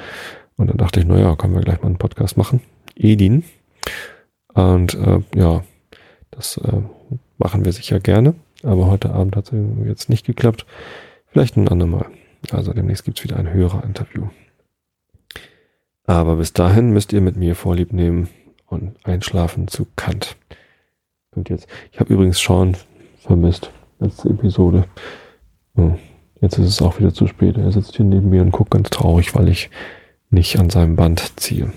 Und 0.57 0.71
dann 0.71 0.78
dachte 0.78 1.00
ich, 1.00 1.07
naja, 1.07 1.37
können 1.37 1.54
wir 1.54 1.61
gleich 1.61 1.80
mal 1.83 1.87
einen 1.87 1.99
Podcast 1.99 2.37
machen. 2.37 2.61
Edin. 2.97 3.45
Und 4.54 4.95
äh, 4.95 5.21
ja, 5.35 5.62
das 6.30 6.57
äh, 6.57 6.80
machen 7.37 7.64
wir 7.64 7.73
sicher 7.73 8.00
gerne. 8.00 8.35
Aber 8.62 8.87
heute 8.87 9.11
Abend 9.11 9.37
hat 9.37 9.52
es 9.52 9.59
jetzt 9.85 10.09
nicht 10.09 10.26
geklappt. 10.26 10.64
Vielleicht 11.26 11.57
ein 11.57 11.68
andermal. 11.68 12.07
Also 12.50 12.73
demnächst 12.73 13.04
gibt's 13.04 13.23
wieder 13.23 13.37
ein 13.37 13.52
höherer 13.52 13.85
Interview. 13.85 14.28
Aber 16.04 16.37
bis 16.37 16.54
dahin 16.54 16.90
müsst 16.90 17.12
ihr 17.12 17.21
mit 17.21 17.37
mir 17.37 17.54
Vorlieb 17.54 17.92
nehmen 17.92 18.28
und 18.68 18.96
einschlafen 19.04 19.68
zu 19.68 19.87
Kant. 19.96 20.37
Und 21.34 21.48
jetzt, 21.48 21.66
ich 21.92 22.00
habe 22.00 22.12
übrigens 22.12 22.38
Sean 22.38 22.76
vermisst, 23.20 23.70
letzte 23.98 24.30
Episode. 24.30 24.84
Jetzt 26.40 26.58
ist 26.58 26.68
es 26.68 26.82
auch 26.82 26.98
wieder 26.98 27.12
zu 27.12 27.26
spät. 27.26 27.56
Er 27.56 27.72
sitzt 27.72 27.96
hier 27.96 28.04
neben 28.04 28.30
mir 28.30 28.42
und 28.42 28.52
guckt 28.52 28.70
ganz 28.70 28.90
traurig, 28.90 29.34
weil 29.34 29.48
ich 29.48 29.70
nicht 30.30 30.58
an 30.58 30.70
seinem 30.70 30.96
Band 30.96 31.40
ziehe. 31.40 31.72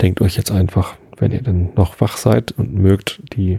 Denkt 0.00 0.20
euch 0.20 0.36
jetzt 0.36 0.50
einfach, 0.50 0.96
wenn 1.16 1.32
ihr 1.32 1.42
denn 1.42 1.70
noch 1.74 2.00
wach 2.00 2.16
seid 2.16 2.52
und 2.52 2.74
mögt 2.74 3.20
die 3.34 3.58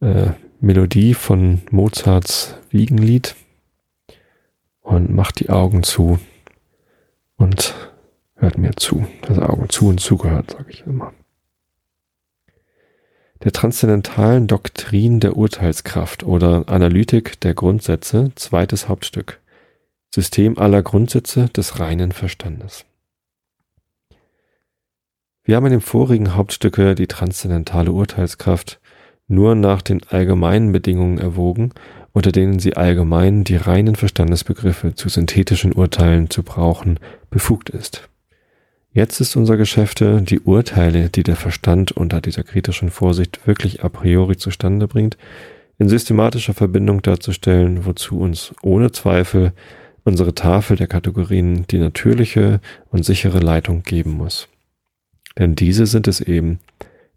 äh, 0.00 0.30
Melodie 0.60 1.14
von 1.14 1.62
Mozarts 1.70 2.56
Wiegenlied 2.70 3.36
und 4.82 5.14
macht 5.14 5.40
die 5.40 5.50
Augen 5.50 5.82
zu 5.82 6.18
und 7.36 7.74
hört 8.40 8.58
mir 8.58 8.72
zu. 8.72 9.06
Also 9.28 9.42
Augen 9.42 9.68
zu 9.68 9.88
und 9.88 10.00
zugehört, 10.00 10.50
sage 10.50 10.70
ich 10.70 10.84
immer. 10.86 11.12
Der 13.44 13.52
transzendentalen 13.52 14.46
Doktrin 14.46 15.20
der 15.20 15.36
Urteilskraft 15.36 16.24
oder 16.24 16.68
Analytik 16.68 17.40
der 17.40 17.54
Grundsätze, 17.54 18.32
zweites 18.34 18.88
Hauptstück. 18.88 19.40
System 20.14 20.58
aller 20.58 20.82
Grundsätze 20.82 21.48
des 21.48 21.78
reinen 21.78 22.12
Verstandes. 22.12 22.84
Wir 25.44 25.56
haben 25.56 25.66
in 25.66 25.72
dem 25.72 25.80
vorigen 25.80 26.34
Hauptstücke 26.34 26.94
die 26.94 27.06
transzendentale 27.06 27.92
Urteilskraft 27.92 28.80
nur 29.26 29.54
nach 29.54 29.80
den 29.80 30.02
allgemeinen 30.08 30.72
Bedingungen 30.72 31.18
erwogen, 31.18 31.72
unter 32.12 32.32
denen 32.32 32.58
sie 32.58 32.76
allgemein 32.76 33.44
die 33.44 33.56
reinen 33.56 33.96
Verstandesbegriffe 33.96 34.94
zu 34.94 35.08
synthetischen 35.08 35.72
Urteilen 35.72 36.28
zu 36.28 36.42
brauchen 36.42 36.98
befugt 37.30 37.70
ist. 37.70 38.09
Jetzt 38.92 39.20
ist 39.20 39.36
unser 39.36 39.56
Geschäfte, 39.56 40.20
die 40.20 40.40
Urteile, 40.40 41.10
die 41.10 41.22
der 41.22 41.36
Verstand 41.36 41.92
unter 41.92 42.20
dieser 42.20 42.42
kritischen 42.42 42.90
Vorsicht 42.90 43.46
wirklich 43.46 43.84
a 43.84 43.88
priori 43.88 44.36
zustande 44.36 44.88
bringt, 44.88 45.16
in 45.78 45.88
systematischer 45.88 46.54
Verbindung 46.54 47.00
darzustellen, 47.00 47.84
wozu 47.86 48.18
uns 48.18 48.52
ohne 48.62 48.90
Zweifel 48.90 49.52
unsere 50.02 50.34
Tafel 50.34 50.76
der 50.76 50.88
Kategorien 50.88 51.66
die 51.68 51.78
natürliche 51.78 52.60
und 52.90 53.04
sichere 53.04 53.38
Leitung 53.38 53.84
geben 53.84 54.10
muss. 54.10 54.48
Denn 55.38 55.54
diese 55.54 55.86
sind 55.86 56.08
es 56.08 56.20
eben, 56.20 56.58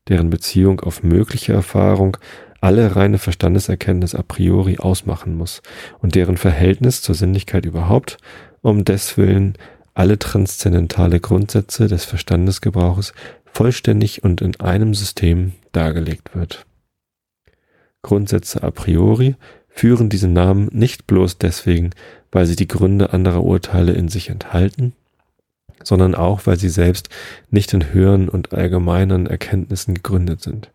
deren 0.10 0.30
Beziehung 0.30 0.80
auf 0.82 1.02
mögliche 1.02 1.54
Erfahrung 1.54 2.18
alle 2.62 2.96
reine 2.96 3.18
Verstandeserkenntnis 3.18 4.14
a 4.14 4.22
priori 4.22 4.78
ausmachen 4.78 5.36
muss 5.36 5.64
und 6.00 6.14
deren 6.14 6.38
Verhältnis 6.38 7.02
zur 7.02 7.16
Sinnlichkeit 7.16 7.66
überhaupt, 7.66 8.18
um 8.62 8.86
deswillen 8.86 9.58
alle 9.94 10.18
transzendentale 10.20 11.20
Grundsätze 11.20 11.88
des 11.88 12.06
Verstandesgebrauches 12.06 13.14
vollständig 13.46 14.24
und 14.24 14.42
in 14.42 14.60
einem 14.60 14.94
System 14.94 15.54
dargelegt 15.72 16.36
wird. 16.36 16.66
Grundsätze 18.02 18.64
a 18.64 18.72
priori 18.72 19.36
führen 19.70 20.10
diesen 20.10 20.34
Namen 20.34 20.70
nicht 20.72 21.08
bloß 21.08 21.38
deswegen, 21.38 21.92
weil 22.32 22.46
sie 22.46 22.56
die 22.56 22.68
Gründe 22.68 23.14
anderer 23.14 23.44
Urteile 23.44 23.94
in 23.94 24.08
sich 24.10 24.30
enthalten, 24.30 24.94
sondern 25.84 26.16
auch, 26.16 26.46
weil 26.46 26.58
sie 26.58 26.70
selbst 26.70 27.10
nicht 27.50 27.74
in 27.74 27.94
höheren 27.94 28.30
und 28.30 28.54
allgemeinen 28.54 29.28
Erkenntnissen 29.28 29.94
gegründet 29.94 30.42
sind. 30.42 30.72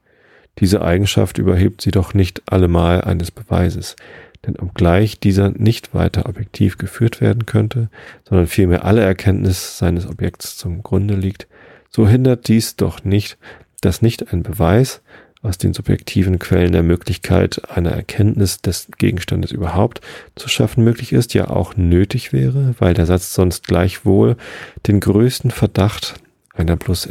Diese 0.59 0.83
Eigenschaft 0.83 1.39
überhebt 1.39 1.83
sie 1.83 1.93
doch 1.93 2.15
nicht 2.15 2.43
allemal 2.51 3.03
eines 3.03 3.31
Beweises, 3.31 3.95
denn 4.47 4.57
obgleich 4.57 5.21
dieser 5.21 5.50
nicht 5.50 5.95
weiter 5.95 6.26
objektiv 6.26 6.78
geführt 6.78 7.21
werden 7.21 7.47
könnte, 7.47 7.88
sondern 8.28 8.47
vielmehr 8.47 8.85
alle 8.85 9.02
Erkenntnis 9.02 9.78
seines 9.78 10.07
Objekts 10.07 10.57
zum 10.57 10.83
Grunde 10.83 11.14
liegt, 11.14 11.49
so 11.90 12.07
hindert 12.07 12.49
dies 12.49 12.76
doch 12.76 13.04
nicht, 13.04 13.38
dass 13.80 14.02
nicht 14.02 14.33
ein 14.33 14.42
Beweis, 14.42 15.02
aus 15.42 15.59
den 15.59 15.73
subjektiven 15.73 16.38
Quellen 16.38 16.73
der 16.73 16.83
Möglichkeit 16.83 17.71
einer 17.71 17.90
Erkenntnis 17.90 18.61
des 18.61 18.88
Gegenstandes 18.99 19.52
überhaupt 19.52 20.00
zu 20.35 20.49
schaffen 20.49 20.83
möglich 20.83 21.12
ist, 21.12 21.35
ja 21.35 21.49
auch 21.49 21.76
nötig 21.76 22.33
wäre, 22.33 22.75
weil 22.78 22.95
der 22.95 23.07
Satz 23.07 23.35
sonst 23.35 23.66
gleichwohl 23.66 24.37
den 24.87 25.00
größten 25.00 25.50
Verdacht 25.50 26.14
einer 26.54 26.76
bloß 26.76 27.09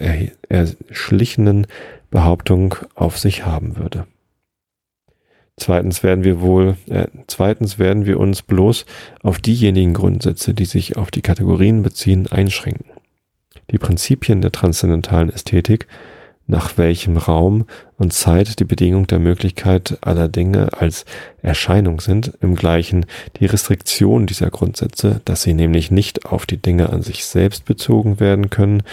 erschlichenen 0.49 1.67
Behauptung 2.11 2.75
auf 2.95 3.17
sich 3.17 3.45
haben 3.45 3.77
würde. 3.77 4.05
Zweitens 5.59 6.03
werden 6.03 6.23
wir 6.23 6.39
wohl, 6.39 6.77
äh, 6.87 7.07
zweitens 7.25 7.79
werden 7.79 8.05
wir 8.05 8.19
uns 8.19 8.43
bloß 8.43 8.85
auf 9.23 9.39
diejenigen 9.39 9.93
Grundsätze, 9.93 10.53
die 10.53 10.65
sich 10.65 10.97
auf 10.97 11.09
die 11.09 11.21
Kategorien 11.21 11.81
beziehen, 11.81 12.27
einschränken. 12.27 12.85
Die 13.71 13.79
Prinzipien 13.79 14.41
der 14.41 14.51
transzendentalen 14.51 15.29
Ästhetik 15.29 15.87
nach 16.47 16.77
welchem 16.77 17.17
Raum 17.17 17.65
und 17.97 18.13
Zeit 18.13 18.59
die 18.59 18.65
Bedingung 18.65 19.05
der 19.05 19.19
Möglichkeit 19.19 19.97
aller 20.01 20.29
Dinge 20.29 20.69
als 20.73 21.05
Erscheinung 21.41 21.99
sind, 21.99 22.33
im 22.41 22.55
gleichen 22.55 23.05
die 23.39 23.45
Restriktion 23.45 24.25
dieser 24.25 24.49
Grundsätze, 24.49 25.21
dass 25.25 25.43
sie 25.43 25.53
nämlich 25.53 25.91
nicht 25.91 26.25
auf 26.25 26.45
die 26.45 26.57
Dinge 26.57 26.89
an 26.89 27.01
sich 27.01 27.25
selbst 27.25 27.65
bezogen 27.65 28.19
werden 28.19 28.49
können, 28.49 28.83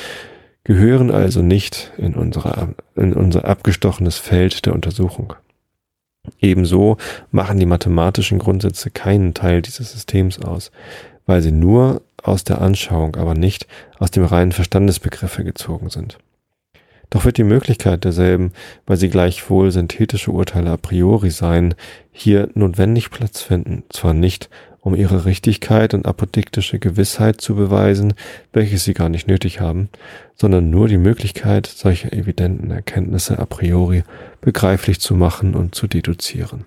gehören 0.65 1.11
also 1.11 1.43
nicht 1.43 1.93
in, 1.97 2.15
unsere, 2.15 2.75
in 2.97 3.13
unser 3.13 3.45
abgestochenes 3.45 4.19
Feld 4.19 4.67
der 4.67 4.75
Untersuchung. 4.75 5.35
Ebenso 6.41 6.97
machen 7.31 7.59
die 7.59 7.67
mathematischen 7.67 8.39
Grundsätze 8.39 8.91
keinen 8.91 9.35
Teil 9.35 9.63
dieses 9.63 9.93
Systems 9.93 10.41
aus, 10.41 10.71
weil 11.27 11.43
sie 11.43 11.53
nur 11.53 12.03
aus 12.23 12.45
der 12.45 12.61
Anschauung, 12.61 13.17
aber 13.17 13.35
nicht 13.35 13.67
aus 13.99 14.11
dem 14.11 14.25
reinen 14.25 14.53
Verstandesbegriffe 14.53 15.45
gezogen 15.45 15.91
sind. 15.91 16.19
Doch 17.11 17.25
wird 17.25 17.37
die 17.37 17.45
Möglichkeit 17.45 18.05
derselben, 18.05 18.53
weil 18.87 18.97
sie 18.97 19.09
gleichwohl 19.09 19.71
synthetische 19.71 20.33
Urteile 20.33 20.71
a 20.71 20.77
priori 20.77 21.31
seien, 21.31 21.75
hier 22.11 22.49
notwendig 22.55 23.11
Platz 23.11 23.43
finden, 23.43 23.85
zwar 23.91 24.15
nicht, 24.15 24.49
um 24.85 24.95
ihre 24.95 25.25
Richtigkeit 25.25 25.95
und 25.95 26.07
apodiktische 26.07 26.79
Gewissheit 26.79 27.41
zu 27.41 27.57
beweisen, 27.57 28.13
welche 28.53 28.77
sie 28.77 28.93
gar 28.93 29.09
nicht 29.09 29.27
nötig 29.27 29.61
haben, 29.61 29.89
sondern 30.35 30.69
nur 30.69 30.89
die 30.89 30.99
Möglichkeit, 30.99 31.67
solche 31.67 32.13
evidenten 32.13 32.71
Erkenntnisse 32.71 33.39
a 33.39 33.47
priori 33.47 34.05
begreiflich 34.43 35.01
zu 35.01 35.15
machen 35.15 35.55
und 35.55 35.75
zu 35.75 35.87
deduzieren. 35.87 36.67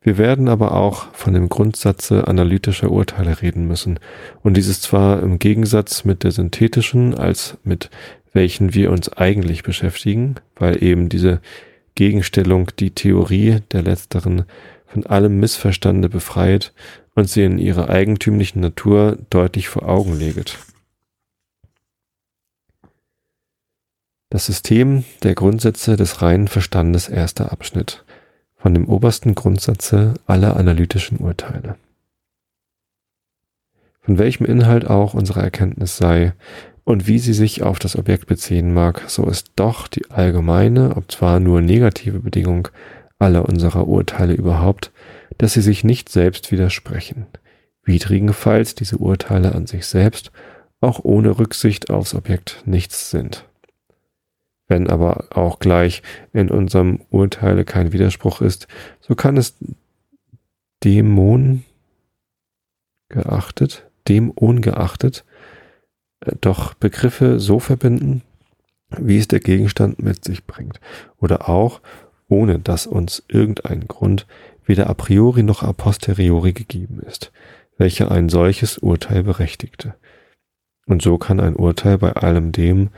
Wir 0.00 0.18
werden 0.18 0.48
aber 0.48 0.72
auch 0.72 1.12
von 1.12 1.34
dem 1.34 1.48
Grundsatze 1.48 2.26
analytischer 2.26 2.90
Urteile 2.90 3.42
reden 3.42 3.68
müssen, 3.68 4.00
und 4.42 4.56
dieses 4.56 4.80
zwar 4.80 5.22
im 5.22 5.38
Gegensatz 5.38 6.04
mit 6.04 6.24
der 6.24 6.32
synthetischen 6.32 7.14
als 7.14 7.58
mit 7.62 7.90
welchen 8.32 8.74
wir 8.74 8.90
uns 8.90 9.08
eigentlich 9.12 9.62
beschäftigen, 9.62 10.34
weil 10.56 10.82
eben 10.82 11.08
diese 11.08 11.40
Gegenstellung 11.94 12.70
die 12.78 12.90
Theorie 12.90 13.58
der 13.72 13.82
letzteren 13.82 14.44
von 14.88 15.06
allem 15.06 15.38
Missverstande 15.38 16.08
befreit 16.08 16.72
und 17.14 17.28
sie 17.28 17.44
in 17.44 17.58
ihrer 17.58 17.88
eigentümlichen 17.88 18.60
Natur 18.60 19.18
deutlich 19.30 19.68
vor 19.68 19.88
Augen 19.88 20.18
leget. 20.18 20.58
Das 24.30 24.46
System 24.46 25.04
der 25.22 25.34
Grundsätze 25.34 25.96
des 25.96 26.20
reinen 26.20 26.48
Verstandes 26.48 27.08
erster 27.08 27.50
Abschnitt 27.50 28.04
von 28.56 28.74
dem 28.74 28.88
obersten 28.88 29.34
Grundsatze 29.34 30.14
aller 30.26 30.56
analytischen 30.56 31.18
Urteile. 31.18 31.76
Von 34.00 34.18
welchem 34.18 34.44
Inhalt 34.44 34.86
auch 34.86 35.14
unsere 35.14 35.40
Erkenntnis 35.40 35.96
sei 35.96 36.32
und 36.84 37.06
wie 37.06 37.18
sie 37.18 37.34
sich 37.34 37.62
auf 37.62 37.78
das 37.78 37.96
Objekt 37.96 38.26
beziehen 38.26 38.72
mag, 38.72 39.02
so 39.06 39.26
ist 39.26 39.52
doch 39.56 39.88
die 39.88 40.10
allgemeine, 40.10 40.96
ob 40.96 41.10
zwar 41.12 41.40
nur 41.40 41.60
negative 41.60 42.20
Bedingung 42.20 42.68
aller 43.18 43.48
unserer 43.48 43.88
Urteile 43.88 44.34
überhaupt, 44.34 44.92
dass 45.38 45.54
sie 45.54 45.60
sich 45.60 45.84
nicht 45.84 46.08
selbst 46.08 46.50
widersprechen, 46.50 47.26
widrigenfalls 47.82 48.74
diese 48.74 48.98
Urteile 48.98 49.54
an 49.54 49.66
sich 49.66 49.86
selbst 49.86 50.30
auch 50.80 51.00
ohne 51.02 51.38
Rücksicht 51.38 51.90
aufs 51.90 52.14
Objekt 52.14 52.62
nichts 52.64 53.10
sind. 53.10 53.44
Wenn 54.68 54.88
aber 54.88 55.24
auch 55.30 55.58
gleich 55.58 56.02
in 56.32 56.50
unserem 56.50 57.00
Urteile 57.10 57.64
kein 57.64 57.92
Widerspruch 57.92 58.40
ist, 58.40 58.68
so 59.00 59.14
kann 59.14 59.36
es 59.36 59.56
Dämon 60.84 61.64
geachtet, 63.08 63.90
dem 64.06 64.30
ungeachtet, 64.30 65.24
äh, 66.20 66.32
doch 66.40 66.74
Begriffe 66.74 67.40
so 67.40 67.58
verbinden, 67.58 68.22
wie 68.96 69.18
es 69.18 69.28
der 69.28 69.40
Gegenstand 69.40 70.02
mit 70.02 70.24
sich 70.24 70.46
bringt, 70.46 70.80
oder 71.18 71.48
auch, 71.48 71.80
ohne 72.28 72.58
dass 72.58 72.86
uns 72.86 73.22
irgendein 73.28 73.88
Grund 73.88 74.26
weder 74.64 74.88
a 74.88 74.94
priori 74.94 75.42
noch 75.42 75.62
a 75.62 75.72
posteriori 75.72 76.52
gegeben 76.52 77.00
ist, 77.00 77.32
welcher 77.78 78.10
ein 78.10 78.28
solches 78.28 78.78
Urteil 78.78 79.22
berechtigte. 79.22 79.94
Und 80.86 81.02
so 81.02 81.18
kann 81.18 81.40
ein 81.40 81.56
Urteil 81.56 81.98
bei 81.98 82.12
allem 82.12 82.52
dem, 82.52 82.90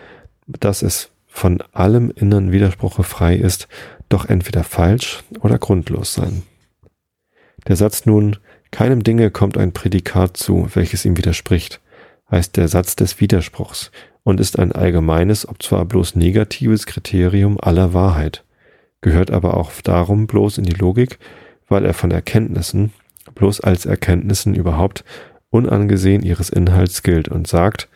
dass 0.47 0.83
es 0.83 1.11
von 1.27 1.63
allem 1.73 2.11
inneren 2.11 2.53
Widerspruche 2.53 3.05
frei 3.05 3.37
ist, 3.37 3.69
doch 4.09 4.27
entweder 4.27 4.65
falsch 4.65 5.23
oder 5.41 5.59
grundlos 5.59 6.13
sein. 6.15 6.43
Der 7.69 7.77
Satz 7.77 8.05
nun, 8.07 8.37
keinem 8.71 9.03
Dinge 9.03 9.31
kommt 9.31 9.57
ein 9.57 9.73
Prädikat 9.73 10.37
zu, 10.37 10.69
welches 10.75 11.05
ihm 11.05 11.17
widerspricht, 11.17 11.81
heißt 12.31 12.57
der 12.57 12.69
Satz 12.69 12.97
des 12.97 13.21
Widerspruchs 13.21 13.91
und 14.23 14.41
ist 14.41 14.59
ein 14.59 14.73
allgemeines, 14.73 15.49
ob 15.49 15.63
zwar 15.63 15.85
bloß 15.85 16.17
negatives 16.17 16.87
Kriterium 16.87 17.59
aller 17.61 17.95
Wahrheit, 17.95 18.45
gehört 19.01 19.31
aber 19.31 19.57
auch 19.57 19.73
darum 19.83 20.27
bloß 20.27 20.59
in 20.59 20.65
die 20.65 20.75
Logik, 20.75 21.19
weil 21.69 21.85
er 21.85 21.95
von 21.95 22.11
Erkenntnissen, 22.11 22.93
bloß 23.35 23.61
als 23.61 23.87
Erkenntnissen 23.87 24.55
überhaupt, 24.55 25.05
unangesehen 25.51 26.23
ihres 26.23 26.51
Inhalts 26.51 27.03
gilt 27.03 27.29
und 27.29 27.47
sagt, 27.47 27.89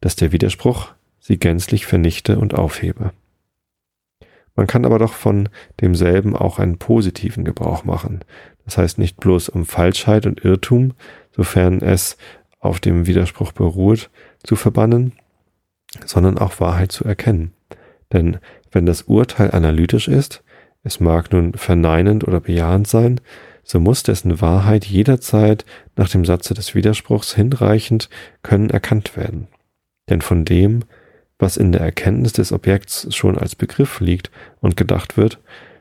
dass 0.00 0.16
der 0.16 0.32
Widerspruch 0.32 0.92
sie 1.18 1.38
gänzlich 1.38 1.86
vernichte 1.86 2.38
und 2.38 2.54
aufhebe. 2.54 3.12
Man 4.56 4.66
kann 4.66 4.84
aber 4.84 4.98
doch 4.98 5.14
von 5.14 5.48
demselben 5.80 6.36
auch 6.36 6.58
einen 6.58 6.78
positiven 6.78 7.44
Gebrauch 7.44 7.84
machen. 7.84 8.20
Das 8.64 8.78
heißt 8.78 8.98
nicht 8.98 9.18
bloß 9.18 9.48
um 9.48 9.66
Falschheit 9.66 10.26
und 10.26 10.44
Irrtum, 10.44 10.92
sofern 11.32 11.80
es 11.80 12.16
auf 12.60 12.80
dem 12.80 13.06
Widerspruch 13.06 13.52
beruht, 13.52 14.10
zu 14.42 14.56
verbannen, 14.56 15.12
sondern 16.06 16.38
auch 16.38 16.60
Wahrheit 16.60 16.92
zu 16.92 17.04
erkennen. 17.04 17.52
Denn 18.12 18.38
wenn 18.70 18.86
das 18.86 19.02
Urteil 19.02 19.50
analytisch 19.50 20.08
ist, 20.08 20.43
es 20.84 21.00
mag 21.00 21.32
nun 21.32 21.54
verneinend 21.54 22.28
oder 22.28 22.40
bejahend 22.40 22.86
sein, 22.86 23.20
so 23.64 23.80
muss 23.80 24.02
dessen 24.02 24.40
Wahrheit 24.40 24.84
jederzeit 24.84 25.64
nach 25.96 26.10
dem 26.10 26.24
Satze 26.24 26.52
des 26.52 26.74
Widerspruchs 26.74 27.34
hinreichend 27.34 28.10
können 28.42 28.70
erkannt 28.70 29.16
werden. 29.16 29.48
Denn 30.10 30.20
von 30.20 30.44
dem, 30.44 30.84
was 31.38 31.56
in 31.56 31.72
der 31.72 31.80
Erkenntnis 31.80 32.34
des 32.34 32.52
Objekts 32.52 33.14
schon 33.14 33.38
als 33.38 33.56
Begriff 33.56 34.00
liegt 34.00 34.30
und 34.60 34.76
gedacht 34.76 35.16
wird, 35.16 35.40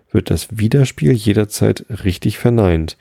wird 0.10 0.30
das 0.30 0.58
Widerspiel 0.58 1.12
jederzeit 1.12 1.86
richtig 2.04 2.38
verneint, 2.38 2.98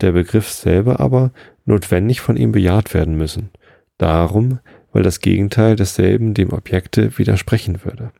der 0.00 0.12
Begriff 0.12 0.50
selber 0.50 1.00
aber 1.00 1.30
notwendig 1.64 2.20
von 2.20 2.36
ihm 2.36 2.52
bejaht 2.52 2.92
werden 2.92 3.16
müssen. 3.16 3.50
Darum, 3.98 4.58
weil 4.92 5.02
das 5.02 5.20
Gegenteil 5.20 5.76
desselben 5.76 6.34
dem 6.34 6.52
Objekte 6.52 7.16
widersprechen 7.18 7.84
würde. 7.84 8.10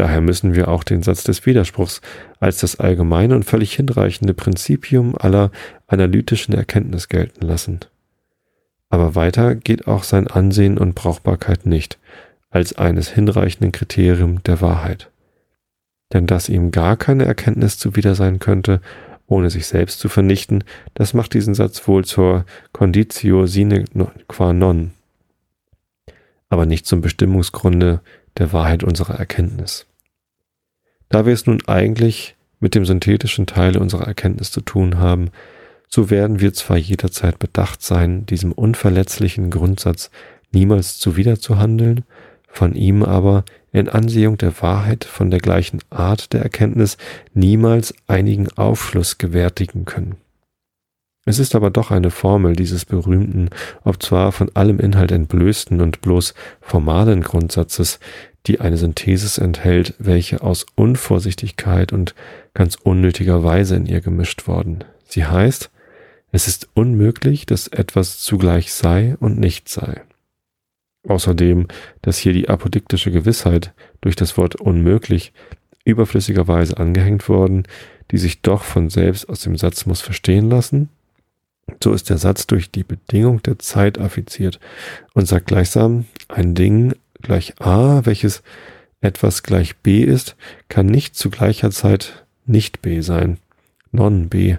Daher 0.00 0.22
müssen 0.22 0.54
wir 0.54 0.68
auch 0.68 0.82
den 0.82 1.02
Satz 1.02 1.24
des 1.24 1.44
Widerspruchs 1.44 2.00
als 2.38 2.60
das 2.60 2.80
allgemeine 2.80 3.34
und 3.34 3.44
völlig 3.44 3.74
hinreichende 3.74 4.32
Prinzipium 4.32 5.14
aller 5.14 5.50
analytischen 5.88 6.54
Erkenntnis 6.54 7.10
gelten 7.10 7.46
lassen. 7.46 7.80
Aber 8.88 9.14
weiter 9.14 9.54
geht 9.54 9.86
auch 9.86 10.04
sein 10.04 10.26
Ansehen 10.26 10.78
und 10.78 10.94
Brauchbarkeit 10.94 11.66
nicht, 11.66 11.98
als 12.48 12.78
eines 12.78 13.10
hinreichenden 13.10 13.72
Kriterium 13.72 14.42
der 14.44 14.62
Wahrheit. 14.62 15.10
Denn 16.14 16.26
dass 16.26 16.48
ihm 16.48 16.70
gar 16.70 16.96
keine 16.96 17.26
Erkenntnis 17.26 17.76
zuwider 17.76 18.14
sein 18.14 18.38
könnte, 18.38 18.80
ohne 19.26 19.50
sich 19.50 19.66
selbst 19.66 20.00
zu 20.00 20.08
vernichten, 20.08 20.64
das 20.94 21.12
macht 21.12 21.34
diesen 21.34 21.52
Satz 21.52 21.86
wohl 21.86 22.06
zur 22.06 22.46
Conditio 22.72 23.44
sine 23.44 23.84
qua 24.28 24.54
non, 24.54 24.92
aber 26.48 26.64
nicht 26.64 26.86
zum 26.86 27.02
Bestimmungsgrunde 27.02 28.00
der 28.38 28.54
Wahrheit 28.54 28.82
unserer 28.82 29.18
Erkenntnis. 29.18 29.84
Da 31.10 31.26
wir 31.26 31.34
es 31.34 31.44
nun 31.44 31.60
eigentlich 31.66 32.36
mit 32.60 32.74
dem 32.74 32.86
synthetischen 32.86 33.46
Teil 33.46 33.76
unserer 33.76 34.06
Erkenntnis 34.06 34.50
zu 34.50 34.60
tun 34.60 34.98
haben, 34.98 35.30
so 35.88 36.08
werden 36.08 36.40
wir 36.40 36.54
zwar 36.54 36.76
jederzeit 36.76 37.38
bedacht 37.38 37.82
sein, 37.82 38.24
diesem 38.26 38.52
unverletzlichen 38.52 39.50
Grundsatz 39.50 40.10
niemals 40.52 40.98
zuwider 40.98 41.38
zu 41.38 41.58
handeln, 41.58 42.04
von 42.46 42.74
ihm 42.74 43.02
aber 43.02 43.44
in 43.72 43.88
Ansehung 43.88 44.38
der 44.38 44.62
Wahrheit 44.62 45.04
von 45.04 45.30
der 45.30 45.40
gleichen 45.40 45.80
Art 45.90 46.32
der 46.32 46.42
Erkenntnis 46.42 46.96
niemals 47.34 47.92
einigen 48.06 48.48
Aufschluss 48.50 49.18
gewärtigen 49.18 49.84
können. 49.84 50.16
Es 51.30 51.38
ist 51.38 51.54
aber 51.54 51.70
doch 51.70 51.92
eine 51.92 52.10
Formel 52.10 52.56
dieses 52.56 52.84
berühmten, 52.84 53.50
ob 53.84 54.02
zwar 54.02 54.32
von 54.32 54.50
allem 54.56 54.80
Inhalt 54.80 55.12
entblößten 55.12 55.80
und 55.80 56.00
bloß 56.00 56.34
formalen 56.60 57.20
Grundsatzes, 57.22 58.00
die 58.48 58.60
eine 58.60 58.76
Synthesis 58.76 59.38
enthält, 59.38 59.94
welche 60.00 60.42
aus 60.42 60.66
Unvorsichtigkeit 60.74 61.92
und 61.92 62.16
ganz 62.52 62.74
unnötiger 62.74 63.44
Weise 63.44 63.76
in 63.76 63.86
ihr 63.86 64.00
gemischt 64.00 64.48
worden. 64.48 64.82
Sie 65.04 65.24
heißt, 65.24 65.70
es 66.32 66.48
ist 66.48 66.68
unmöglich, 66.74 67.46
dass 67.46 67.68
etwas 67.68 68.18
zugleich 68.18 68.72
sei 68.72 69.16
und 69.20 69.38
nicht 69.38 69.68
sei. 69.68 70.02
Außerdem, 71.06 71.68
dass 72.02 72.18
hier 72.18 72.32
die 72.32 72.48
apodiktische 72.48 73.12
Gewissheit 73.12 73.72
durch 74.00 74.16
das 74.16 74.36
Wort 74.36 74.56
unmöglich 74.56 75.32
überflüssigerweise 75.84 76.76
angehängt 76.76 77.28
worden, 77.28 77.68
die 78.10 78.18
sich 78.18 78.42
doch 78.42 78.64
von 78.64 78.90
selbst 78.90 79.28
aus 79.28 79.42
dem 79.42 79.56
Satz 79.56 79.86
muss 79.86 80.00
verstehen 80.00 80.50
lassen. 80.50 80.88
So 81.82 81.92
ist 81.92 82.10
der 82.10 82.18
Satz 82.18 82.46
durch 82.46 82.70
die 82.70 82.84
Bedingung 82.84 83.42
der 83.42 83.58
Zeit 83.58 83.98
affiziert 83.98 84.60
und 85.14 85.26
sagt 85.26 85.46
gleichsam, 85.46 86.06
ein 86.28 86.54
Ding 86.54 86.94
gleich 87.22 87.60
A, 87.60 88.04
welches 88.04 88.42
etwas 89.00 89.42
gleich 89.42 89.76
B 89.76 90.02
ist, 90.02 90.36
kann 90.68 90.86
nicht 90.86 91.16
zu 91.16 91.30
gleicher 91.30 91.70
Zeit 91.70 92.26
nicht 92.46 92.82
B 92.82 93.00
sein, 93.00 93.38
non-B. 93.92 94.56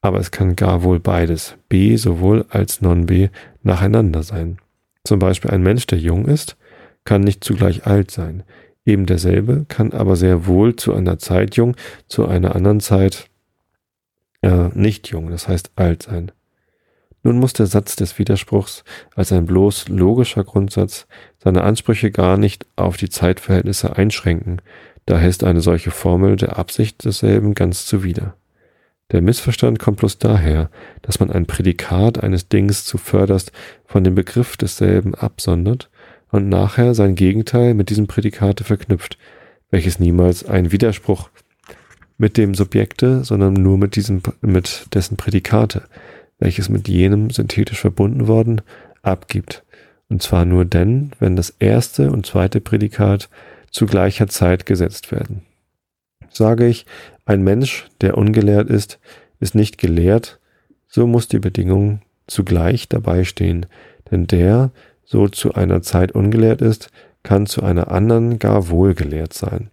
Aber 0.00 0.18
es 0.18 0.30
kann 0.30 0.56
gar 0.56 0.82
wohl 0.82 0.98
beides, 0.98 1.54
B 1.68 1.96
sowohl 1.96 2.44
als 2.48 2.80
non-B, 2.80 3.28
nacheinander 3.62 4.22
sein. 4.22 4.58
Zum 5.04 5.18
Beispiel 5.18 5.50
ein 5.50 5.62
Mensch, 5.62 5.86
der 5.86 5.98
jung 5.98 6.26
ist, 6.26 6.56
kann 7.04 7.22
nicht 7.22 7.42
zugleich 7.44 7.86
alt 7.86 8.10
sein. 8.10 8.42
Eben 8.84 9.06
derselbe 9.06 9.64
kann 9.68 9.92
aber 9.92 10.16
sehr 10.16 10.46
wohl 10.46 10.74
zu 10.76 10.92
einer 10.92 11.18
Zeit 11.18 11.56
jung, 11.56 11.76
zu 12.08 12.26
einer 12.26 12.56
anderen 12.56 12.80
Zeit 12.80 13.26
äh, 14.42 14.68
nicht 14.74 15.08
jung, 15.08 15.30
das 15.30 15.48
heißt 15.48 15.72
alt 15.76 16.02
sein. 16.04 16.32
Nun 17.22 17.38
muss 17.38 17.52
der 17.52 17.66
Satz 17.66 17.94
des 17.96 18.18
Widerspruchs 18.18 18.84
als 19.14 19.32
ein 19.32 19.46
bloß 19.46 19.88
logischer 19.88 20.42
Grundsatz 20.42 21.06
seine 21.38 21.62
Ansprüche 21.62 22.10
gar 22.10 22.36
nicht 22.36 22.66
auf 22.76 22.96
die 22.96 23.08
Zeitverhältnisse 23.08 23.96
einschränken, 23.96 24.60
daher 25.06 25.28
ist 25.28 25.44
eine 25.44 25.60
solche 25.60 25.92
Formel 25.92 26.36
der 26.36 26.58
Absicht 26.58 27.04
desselben 27.04 27.54
ganz 27.54 27.86
zuwider. 27.86 28.34
Der 29.12 29.20
Missverstand 29.20 29.78
kommt 29.78 29.98
bloß 29.98 30.18
daher, 30.18 30.70
dass 31.02 31.20
man 31.20 31.30
ein 31.30 31.46
Prädikat 31.46 32.22
eines 32.22 32.48
Dings 32.48 32.84
zuvörderst 32.86 33.52
von 33.84 34.04
dem 34.04 34.14
Begriff 34.14 34.56
desselben 34.56 35.14
absondert 35.14 35.90
und 36.30 36.48
nachher 36.48 36.94
sein 36.94 37.14
Gegenteil 37.14 37.74
mit 37.74 37.90
diesem 37.90 38.06
Prädikate 38.06 38.64
verknüpft, 38.64 39.18
welches 39.70 39.98
niemals 39.98 40.44
ein 40.44 40.72
Widerspruch 40.72 41.28
mit 42.18 42.36
dem 42.36 42.54
Subjekte, 42.54 43.24
sondern 43.24 43.54
nur 43.54 43.78
mit 43.78 43.96
diesem, 43.96 44.22
mit 44.40 44.86
dessen 44.94 45.16
Prädikate, 45.16 45.82
welches 46.38 46.68
mit 46.68 46.88
jenem 46.88 47.30
synthetisch 47.30 47.80
verbunden 47.80 48.26
worden, 48.26 48.62
abgibt. 49.02 49.64
Und 50.08 50.22
zwar 50.22 50.44
nur 50.44 50.64
denn, 50.64 51.12
wenn 51.18 51.36
das 51.36 51.54
erste 51.58 52.10
und 52.10 52.26
zweite 52.26 52.60
Prädikat 52.60 53.28
zu 53.70 53.86
gleicher 53.86 54.28
Zeit 54.28 54.66
gesetzt 54.66 55.10
werden. 55.10 55.42
Sage 56.30 56.66
ich, 56.66 56.86
ein 57.24 57.42
Mensch, 57.42 57.88
der 58.00 58.16
ungelehrt 58.18 58.68
ist, 58.68 58.98
ist 59.40 59.54
nicht 59.54 59.78
gelehrt, 59.78 60.38
so 60.86 61.06
muss 61.06 61.28
die 61.28 61.38
Bedingung 61.38 62.02
zugleich 62.26 62.88
dabei 62.88 63.24
stehen, 63.24 63.66
denn 64.10 64.26
der, 64.26 64.70
so 65.04 65.28
zu 65.28 65.54
einer 65.54 65.82
Zeit 65.82 66.12
ungelehrt 66.12 66.60
ist, 66.60 66.90
kann 67.22 67.46
zu 67.46 67.62
einer 67.62 67.90
anderen 67.90 68.38
gar 68.38 68.68
wohlgelehrt 68.68 69.32
sein. 69.32 69.70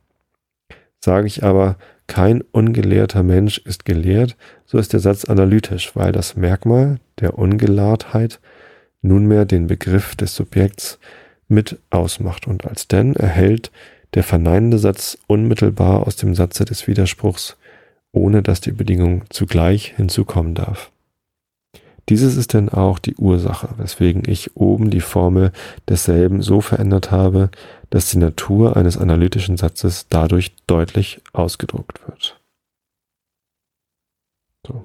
Sage 0.99 1.27
ich 1.27 1.43
aber, 1.43 1.77
kein 2.09 2.41
ungelehrter 2.51 3.23
Mensch 3.23 3.59
ist 3.59 3.85
gelehrt, 3.85 4.35
so 4.65 4.77
ist 4.77 4.91
der 4.91 4.99
Satz 4.99 5.25
analytisch, 5.25 5.95
weil 5.95 6.11
das 6.11 6.35
Merkmal 6.35 6.99
der 7.19 7.37
Ungelahrtheit 7.37 8.41
nunmehr 9.01 9.45
den 9.45 9.67
Begriff 9.67 10.15
des 10.15 10.35
Subjekts 10.35 10.99
mit 11.47 11.79
ausmacht 11.91 12.47
und 12.47 12.65
als 12.65 12.87
denn 12.87 13.15
erhält 13.15 13.71
der 14.15 14.23
verneinende 14.23 14.79
Satz 14.79 15.17
unmittelbar 15.27 16.05
aus 16.05 16.15
dem 16.15 16.33
Satze 16.35 16.65
des 16.65 16.87
Widerspruchs, 16.87 17.57
ohne 18.11 18.41
dass 18.41 18.59
die 18.59 18.71
Bedingung 18.71 19.23
zugleich 19.29 19.93
hinzukommen 19.95 20.55
darf. 20.55 20.91
Dieses 22.09 22.37
ist 22.37 22.53
denn 22.53 22.69
auch 22.69 22.97
die 22.97 23.15
Ursache, 23.15 23.69
weswegen 23.77 24.23
ich 24.25 24.57
oben 24.57 24.89
die 24.89 25.01
Formel 25.01 25.51
desselben 25.87 26.41
so 26.41 26.59
verändert 26.59 27.11
habe, 27.11 27.51
dass 27.91 28.09
die 28.09 28.17
Natur 28.17 28.75
eines 28.75 28.97
analytischen 28.97 29.57
Satzes 29.57 30.07
dadurch 30.09 30.55
deutlich 30.65 31.21
ausgedruckt 31.33 32.07
wird. 32.07 32.41
So. 34.65 34.83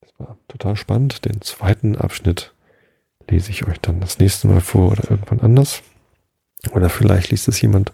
Das 0.00 0.10
war 0.18 0.36
total 0.48 0.74
spannend. 0.74 1.24
Den 1.24 1.40
zweiten 1.40 1.94
Abschnitt 1.96 2.52
lese 3.30 3.50
ich 3.50 3.68
euch 3.68 3.80
dann 3.80 4.00
das 4.00 4.18
nächste 4.18 4.48
Mal 4.48 4.60
vor 4.60 4.90
oder 4.92 5.10
irgendwann 5.10 5.40
anders. 5.40 5.82
Oder 6.72 6.88
vielleicht 6.88 7.30
liest 7.30 7.46
es 7.46 7.60
jemand 7.60 7.92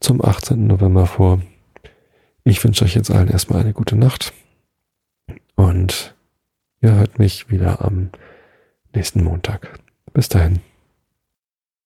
zum 0.00 0.22
18. 0.22 0.66
November 0.66 1.06
vor. 1.06 1.40
Ich 2.44 2.62
wünsche 2.62 2.84
euch 2.84 2.94
jetzt 2.94 3.10
allen 3.10 3.28
erstmal 3.30 3.60
eine 3.60 3.72
gute 3.72 3.96
Nacht 3.96 4.34
und 5.56 6.13
ihr 6.84 6.94
hört 6.94 7.18
mich 7.18 7.50
wieder 7.50 7.82
am 7.82 8.10
nächsten 8.94 9.24
Montag. 9.24 9.80
Bis 10.12 10.28
dahin. 10.28 10.60